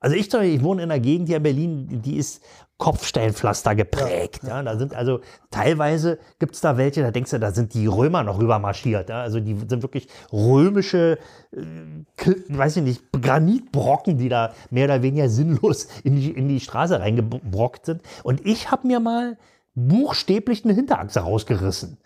also 0.00 0.16
ich, 0.16 0.32
ich 0.32 0.62
wohne 0.62 0.82
in 0.82 0.90
einer 0.90 1.00
Gegend 1.00 1.28
hier 1.28 1.36
in 1.36 1.42
Berlin, 1.42 2.02
die 2.02 2.16
ist 2.16 2.42
Kopfsteinpflaster 2.80 3.76
geprägt. 3.76 4.40
Ja, 4.42 4.60
da 4.62 4.76
sind 4.76 4.94
also 4.94 5.20
teilweise 5.50 6.18
gibt 6.40 6.56
es 6.56 6.60
da 6.60 6.76
welche, 6.78 7.02
da 7.02 7.12
denkst 7.12 7.30
du, 7.30 7.38
da 7.38 7.52
sind 7.52 7.74
die 7.74 7.86
Römer 7.86 8.24
noch 8.24 8.40
rüber 8.40 8.58
marschiert. 8.58 9.10
Ja? 9.10 9.20
Also 9.20 9.38
die 9.38 9.54
sind 9.54 9.82
wirklich 9.82 10.08
römische, 10.32 11.18
äh, 11.52 12.34
weiß 12.48 12.78
ich 12.78 12.82
nicht, 12.82 13.02
Granitbrocken, 13.12 14.18
die 14.18 14.28
da 14.28 14.54
mehr 14.70 14.86
oder 14.86 15.02
weniger 15.02 15.28
sinnlos 15.28 15.88
in 16.02 16.16
die, 16.16 16.30
in 16.30 16.48
die 16.48 16.58
Straße 16.58 16.98
reingebrockt 16.98 17.86
sind. 17.86 18.02
Und 18.24 18.44
ich 18.44 18.70
habe 18.70 18.86
mir 18.86 18.98
mal 18.98 19.36
buchstäblich 19.74 20.64
eine 20.64 20.72
Hinterachse 20.72 21.20
rausgerissen. 21.20 21.98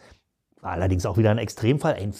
Allerdings 0.60 1.06
auch 1.06 1.16
wieder 1.16 1.30
ein 1.30 1.38
Extremfall. 1.38 1.94
Ein 1.94 2.12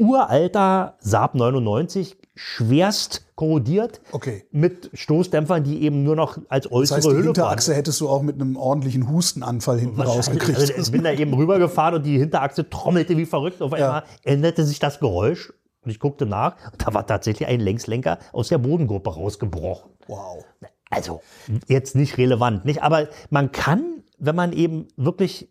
uralter 0.00 0.96
Saab 1.00 1.34
99, 1.34 2.16
schwerst 2.34 3.26
korrodiert, 3.34 4.00
Okay. 4.12 4.44
mit 4.50 4.90
Stoßdämpfern, 4.94 5.64
die 5.64 5.82
eben 5.82 6.02
nur 6.02 6.16
noch 6.16 6.38
als 6.48 6.64
das 6.64 6.72
äußere 6.72 6.96
heißt, 6.96 7.06
die 7.06 7.10
Hülle 7.10 7.24
Hinterachse 7.24 7.74
hättest 7.74 8.00
du 8.00 8.08
auch 8.08 8.22
mit 8.22 8.36
einem 8.36 8.56
ordentlichen 8.56 9.10
Hustenanfall 9.10 9.78
hinten 9.78 10.00
rausgekriegt. 10.00 10.58
Also 10.58 10.72
ich 10.74 10.90
bin 10.90 11.02
da 11.04 11.12
eben 11.12 11.34
rübergefahren 11.34 11.96
und 11.96 12.06
die 12.06 12.18
Hinterachse 12.18 12.68
trommelte 12.70 13.16
wie 13.16 13.26
verrückt. 13.26 13.60
Auf 13.60 13.72
einmal 13.72 14.04
änderte 14.24 14.64
sich 14.64 14.78
das 14.78 14.98
Geräusch 14.98 15.52
und 15.84 15.90
ich 15.90 15.98
guckte 16.00 16.24
nach 16.24 16.56
und 16.72 16.86
da 16.86 16.94
war 16.94 17.06
tatsächlich 17.06 17.48
ein 17.48 17.60
Längslenker 17.60 18.18
aus 18.32 18.48
der 18.48 18.58
Bodengruppe 18.58 19.10
rausgebrochen. 19.10 19.90
wow. 20.06 20.44
Also 20.90 21.22
jetzt 21.68 21.96
nicht 21.96 22.18
relevant, 22.18 22.66
nicht? 22.66 22.82
Aber 22.82 23.08
man 23.30 23.50
kann, 23.50 24.02
wenn 24.18 24.36
man 24.36 24.52
eben 24.52 24.88
wirklich 24.96 25.48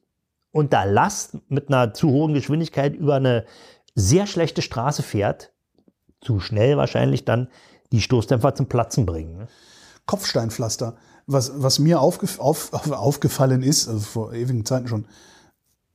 unter 0.52 0.86
Last 0.86 1.38
mit 1.50 1.70
einer 1.70 1.96
zu 1.96 2.12
hohen 2.12 2.36
Geschwindigkeit 2.36 2.96
über 2.96 3.16
eine 3.16 3.46
sehr 3.96 4.28
schlechte 4.28 4.62
Straße 4.62 5.04
fährt, 5.04 5.52
zu 6.22 6.40
schnell 6.40 6.78
wahrscheinlich 6.78 7.26
dann 7.26 7.50
die 7.92 8.02
Stoßdämpfer 8.02 8.56
zum 8.56 8.68
Platzen 8.68 9.06
bringen. 9.06 9.38
ne? 9.38 9.48
Kopfsteinpflaster. 10.06 10.96
Was, 11.28 11.52
was 11.56 11.80
mir 11.80 12.02
aufgef 12.02 12.40
auf, 12.40 12.74
auf, 12.74 12.92
aufgefallen 12.92 13.64
ist, 13.64 13.88
also 13.88 14.00
vor 14.00 14.34
ewigen 14.34 14.66
Zeiten 14.66 14.88
schon, 14.88 15.06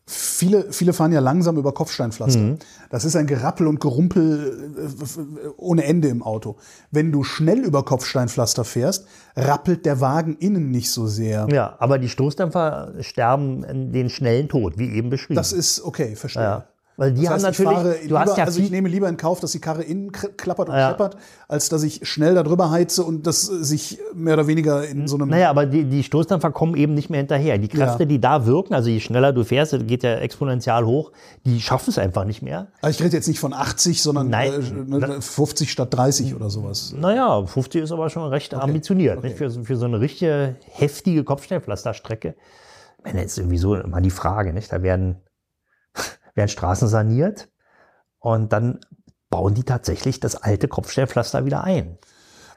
viele, 0.07 0.73
viele 0.73 0.93
fahren 0.93 1.13
ja 1.13 1.21
langsam 1.21 1.57
über 1.57 1.73
Kopfsteinpflaster. 1.73 2.39
Mhm. 2.39 2.59
Das 2.91 3.05
ist 3.05 3.17
ein 3.17 3.27
Gerappel 3.27 3.67
und 3.67 3.81
Gerumpel 3.81 4.73
äh, 4.77 5.49
ohne 5.57 5.85
Ende 5.85 6.09
im 6.09 6.23
Auto. 6.23 6.57
Wenn 6.91 7.11
du 7.13 7.25
schnell 7.25 7.59
über 7.59 7.85
Kopfsteinpflaster 7.85 8.65
fährst, 8.65 9.07
rappelt 9.35 9.85
der 9.85 10.01
Wagen 10.01 10.37
innen 10.37 10.71
nicht 10.71 10.91
so 10.91 11.07
sehr. 11.07 11.49
Ja, 11.51 11.77
aber 11.79 11.99
die 11.99 12.09
Stoßdämpfer 12.09 12.95
sterben 13.01 13.93
den 13.93 14.09
schnellen 14.09 14.49
Tod, 14.49 14.79
wie 14.79 14.93
eben 14.93 15.11
beschrieben. 15.11 15.37
Das 15.37 15.53
ist 15.53 15.83
okay, 15.83 16.15
verstehe. 16.15 16.43
ja. 16.43 16.69
Weil 16.99 17.13
die 17.13 17.23
Das 17.25 17.29
haben 17.31 17.45
heißt, 17.45 17.59
natürlich, 17.61 17.99
du 18.01 18.07
lieber, 18.07 18.21
hast 18.21 18.39
ja 18.39 18.45
also 18.45 18.59
ich 18.59 18.71
nehme 18.71 18.89
lieber 18.89 19.07
in 19.07 19.19
Kauf, 19.19 19.41
dass 19.41 19.53
die 19.53 19.61
Karre 19.61 19.83
innen 19.83 20.13
klappert 20.13 20.71
und 20.71 20.75
Ja. 20.77 20.89
scheppert, 20.89 21.19
als 21.47 21.69
dass 21.69 21.83
ich 21.83 22.09
schnell 22.09 22.35
darüber 22.35 22.71
heize 22.71 23.05
und 23.05 23.27
das 23.27 23.43
sich 23.43 23.99
mehr 24.15 24.33
oder 24.33 24.47
weniger 24.47 24.83
in 24.89 25.07
so 25.07 25.17
einem 25.17 25.29
Naja, 25.29 25.51
aber 25.51 25.67
die, 25.67 25.85
die 25.85 26.03
Stoßdämpfer 26.03 26.53
kommen 26.53 26.75
eben 26.75 26.95
nicht 26.95 27.11
mehr 27.11 27.19
hinterher. 27.19 27.59
Die 27.59 27.69
Kräfte, 27.69 28.05
Ja. 28.05 28.09
die 28.09 28.19
da 28.19 28.47
wirken, 28.47 28.73
also 28.73 28.89
je 28.89 29.01
schneller 29.01 29.35
du 29.35 29.45
fährst, 29.45 29.77
geht 29.87 30.05
ja 30.05 30.15
exponentiell 30.17 30.85
hoch, 30.85 31.13
die 31.45 31.61
schaffen 31.61 31.91
es 31.91 31.99
einfach 31.99 32.25
nicht 32.25 32.41
mehr. 32.41 32.69
Also 32.81 32.99
ich 32.99 33.05
rede 33.05 33.15
jetzt 33.17 33.29
nicht 33.29 33.41
von 33.41 33.53
80, 33.53 34.03
sondern 34.03 34.31
Nein. 34.31 34.53
äh, 34.55 34.99
ne, 34.99 35.21
50 35.21 35.71
statt 35.71 35.89
30 35.93 36.35
oder 36.35 36.49
sowas. 36.49 36.95
Naja, 36.99 37.45
50 37.45 37.83
ist 37.83 37.93
aber 37.93 38.09
schon 38.09 38.27
recht 38.31 38.55
ambitioniert. 38.55 39.23
Nicht? 39.23 39.37
Für, 39.37 39.51
so- 39.51 39.65
für 39.65 39.77
so 39.77 39.85
eine 39.85 40.01
richtige 40.01 40.57
heftige 40.73 41.25
Kopfsteinpflasterstrecke. 41.25 42.37
Ich 43.01 43.05
meine, 43.05 43.21
jetzt 43.21 43.37
irgendwie 43.37 43.59
so 43.59 43.75
immer 43.75 44.01
die 44.01 44.11
Frage, 44.11 44.55
nicht? 44.55 44.73
Da 44.73 44.83
werden, 44.83 45.17
werden 46.37 46.49
Straßen 46.49 46.89
saniert 46.89 47.49
und 48.21 48.53
dann 48.53 48.79
bauen 49.31 49.55
die 49.55 49.65
tatsächlich 49.65 50.21
das 50.21 50.37
alte 50.37 50.69
Kopfsteinpflaster 50.69 51.45
wieder 51.45 51.65
ein. 51.65 51.99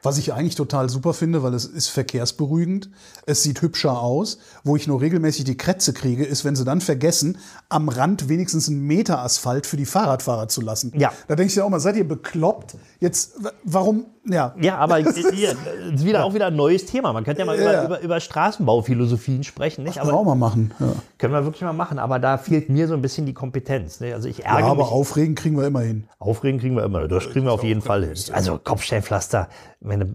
Was 0.02 0.18
ich 0.18 0.32
eigentlich 0.34 0.56
total 0.56 0.90
super 0.90 1.14
finde, 1.14 1.44
weil 1.44 1.54
es 1.54 1.66
ist 1.66 1.90
verkehrsberuhigend, 1.90 2.90
es 3.26 3.44
sieht 3.44 3.62
hübscher 3.62 4.00
aus. 4.00 4.38
Wo 4.64 4.78
ich 4.78 4.88
nur 4.88 5.02
regelmäßig 5.02 5.44
die 5.44 5.58
Krätze 5.58 5.92
kriege, 5.92 6.24
ist, 6.24 6.46
wenn 6.46 6.56
sie 6.56 6.64
dann 6.64 6.80
vergessen, 6.80 7.38
am 7.68 7.90
Rand 7.90 8.30
wenigstens 8.30 8.70
einen 8.70 8.80
Meter 8.80 9.20
Asphalt 9.20 9.68
für 9.68 9.76
die 9.76 9.86
Fahrradfahrer 9.86 10.48
zu 10.48 10.62
lassen. 10.62 10.94
Ja. 10.96 11.12
Da 11.28 11.36
denke 11.36 11.50
ich 11.50 11.56
ja 11.56 11.66
auch 11.66 11.70
mal, 11.70 11.82
seid 11.82 11.98
ihr 11.98 12.08
bekloppt? 12.08 12.78
Jetzt, 13.00 13.34
warum 13.64 14.06
Ja. 14.30 14.54
Ja, 14.62 14.78
aber 14.78 14.98
hier 15.34 15.50
ist 15.94 16.06
wieder 16.06 16.24
auch 16.26 16.34
wieder 16.34 16.48
ein 16.48 16.56
neues 16.56 16.86
Thema. 16.86 17.12
Man 17.14 17.24
könnte 17.24 17.42
ja 17.42 17.46
mal 17.46 17.60
Ja. 17.60 17.84
über, 17.84 17.96
über, 17.98 18.02
über 18.02 18.20
Straßenbauphilosophien 18.20 19.44
sprechen, 19.44 19.84
nicht? 19.84 19.98
Können 19.98 20.08
wir 20.10 20.14
auch 20.14 20.22
Aber 20.22 20.36
mal 20.36 20.48
machen. 20.50 20.74
Ja, 20.80 20.94
können 21.18 21.34
wir 21.34 21.44
wirklich 21.44 21.62
mal 21.64 21.74
machen. 21.74 22.00
Aber 22.00 22.20
da 22.20 22.38
fehlt 22.38 22.70
mir 22.70 22.88
so 22.88 22.94
ein 22.94 23.02
bisschen 23.02 23.26
die 23.26 23.34
Kompetenz. 23.34 24.00
Ne? 24.00 24.14
Also 24.14 24.28
ich 24.30 24.40
ja 24.40 24.46
ärgere 24.46 24.70
aber 24.72 24.84
mich. 24.84 24.92
aufregen 24.92 25.36
kriegen 25.36 25.58
wir 25.58 25.68
immer 25.68 25.82
hin. 25.82 26.08
Aufregen 26.20 26.60
kriegen 26.60 26.76
wir 26.76 26.84
immer. 26.84 27.08
Das 27.08 27.30
kriegen 27.30 27.46
wir 27.46 27.52
auf 27.54 27.64
jeden 27.64 27.82
Fall 27.82 28.04
hin. 28.06 28.16
Also 28.32 28.58
Kopfsteinpflaster. 28.58 29.50
Meine, 29.82 30.14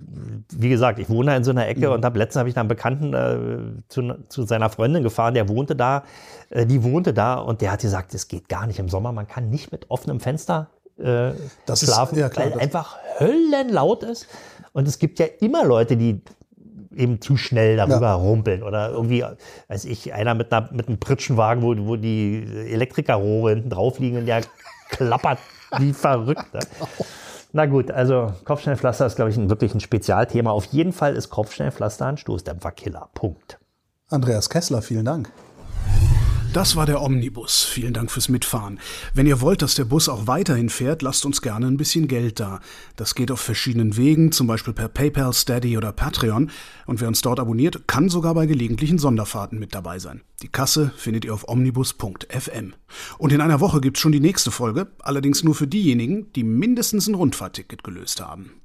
wie 0.53 0.69
gesagt, 0.69 0.99
ich 0.99 1.09
wohne 1.09 1.31
da 1.31 1.37
in 1.37 1.45
so 1.45 1.51
einer 1.51 1.67
Ecke 1.67 1.91
und 1.91 2.05
hab, 2.05 2.17
letztens 2.17 2.39
habe 2.41 2.49
ich 2.49 2.55
da 2.55 2.61
einen 2.61 2.69
Bekannten 2.69 3.15
äh, 3.15 3.83
zu, 3.89 4.15
zu 4.29 4.43
seiner 4.45 4.69
Freundin 4.69 5.03
gefahren, 5.03 5.33
der 5.35 5.49
wohnte 5.49 5.75
da, 5.75 6.05
äh, 6.51 6.67
die 6.67 6.83
wohnte 6.85 7.15
da 7.15 7.35
und 7.37 7.63
der 7.63 7.73
hat 7.73 7.81
gesagt, 7.81 8.13
es 8.15 8.29
geht 8.29 8.49
gar 8.51 8.67
nicht 8.67 8.79
im 8.79 8.89
Sommer. 8.91 9.13
Man 9.13 9.27
kann 9.27 9.49
nicht 9.49 9.73
mit 9.73 9.91
offenem 9.91 10.21
Fenster 10.21 10.69
äh, 10.99 11.33
Das 11.67 11.83
ist- 11.83 11.93
schlafen, 11.93 12.19
ja, 12.19 12.29
klar, 12.29 12.51
weil 12.53 12.61
einfach 12.61 12.97
höllenlaut 13.19 14.03
ist. 14.03 14.27
Und 14.73 14.89
es 14.89 14.99
gibt 14.99 15.19
ja 15.19 15.27
immer 15.41 15.65
Leute, 15.65 15.97
die 15.97 16.21
eben 16.97 17.21
zu 17.21 17.37
schnell 17.37 17.77
darüber 17.77 18.01
Ja. 18.01 18.15
rumpeln 18.15 18.63
oder 18.63 18.91
irgendwie, 18.91 19.25
weiß 19.69 19.85
ich, 19.85 20.13
einer 20.15 20.35
mit, 20.35 20.53
einer, 20.53 20.69
mit 20.73 20.87
einem 20.89 20.99
Pritschenwagen, 20.99 21.63
wo, 21.63 21.75
wo 21.89 21.97
die 21.97 22.45
Elektrikerrohre 22.71 23.51
hinten 23.55 23.71
drauf 23.71 23.99
liegen 23.99 24.19
und 24.19 24.27
der 24.27 24.43
klappert 24.91 25.39
wie 25.79 25.93
verrückt. 25.93 26.55
ne? 26.55 26.61
Na 27.53 27.67
gut, 27.67 27.91
also 27.91 28.33
Kopfsteinpflaster 28.45 29.07
ist, 29.07 29.17
glaube 29.17 29.31
ich, 29.31 29.37
ein, 29.37 29.49
wirklich 29.51 29.75
ein 29.75 29.81
Spezialthema. 29.81 30.51
Auf 30.51 30.67
jeden 30.67 30.93
Fall 30.93 31.15
ist 31.17 31.31
Kopfsteinpflaster 31.31 32.07
ein 32.07 32.17
Stoßdämpferkiller. 32.17 33.09
Punkt. 33.15 33.59
Andreas 34.09 34.49
Kessler, 34.51 34.83
vielen 34.83 35.05
Dank. 35.05 35.31
Das 36.55 36.77
war 36.77 36.87
der 36.87 37.03
Omnibus. 37.03 37.65
Vielen 37.65 37.95
Dank 37.95 38.13
fürs 38.13 38.29
Mitfahren. 38.29 38.79
Wenn 39.13 39.27
ihr 39.27 39.41
wollt, 39.41 39.61
dass 39.61 39.75
der 39.75 39.87
Bus 39.87 40.09
auch 40.09 40.29
weiterhin 40.29 40.69
fährt, 40.69 41.03
lasst 41.03 41.27
uns 41.27 41.43
gerne 41.43 41.67
ein 41.67 41.77
bisschen 41.77 42.07
Geld 42.07 42.39
da. 42.39 42.61
Das 42.95 43.17
geht 43.17 43.33
auf 43.33 43.41
verschiedenen 43.41 43.97
Wegen, 43.97 44.31
zum 44.31 44.47
Beispiel 44.47 44.73
per 44.73 44.87
PayPal, 44.87 45.33
Steady 45.33 45.77
oder 45.77 45.91
Patreon. 45.91 46.53
Und 46.87 47.01
wer 47.01 47.09
uns 47.09 47.23
dort 47.23 47.41
abonniert, 47.41 47.89
kann 47.89 48.09
sogar 48.09 48.35
bei 48.35 48.47
gelegentlichen 48.47 48.99
Sonderfahrten 48.99 49.59
mit 49.59 49.75
dabei 49.75 49.99
sein. 49.99 50.21
Die 50.43 50.49
Kasse 50.49 50.93
findet 50.97 51.25
ihr 51.25 51.35
auf 51.35 51.49
omnibus.fm. 51.49 52.75
Und 53.19 53.33
in 53.33 53.41
einer 53.41 53.59
Woche 53.59 53.81
gibt's 53.81 53.99
schon 53.99 54.13
die 54.13 54.21
nächste 54.21 54.53
Folge, 54.53 54.93
allerdings 55.01 55.43
nur 55.43 55.57
für 55.57 55.67
diejenigen, 55.67 56.33
die 56.35 56.45
mindestens 56.45 57.09
ein 57.09 57.17
Rundfahrtticket 57.17 57.83
gelöst 57.83 58.21
haben. 58.21 58.64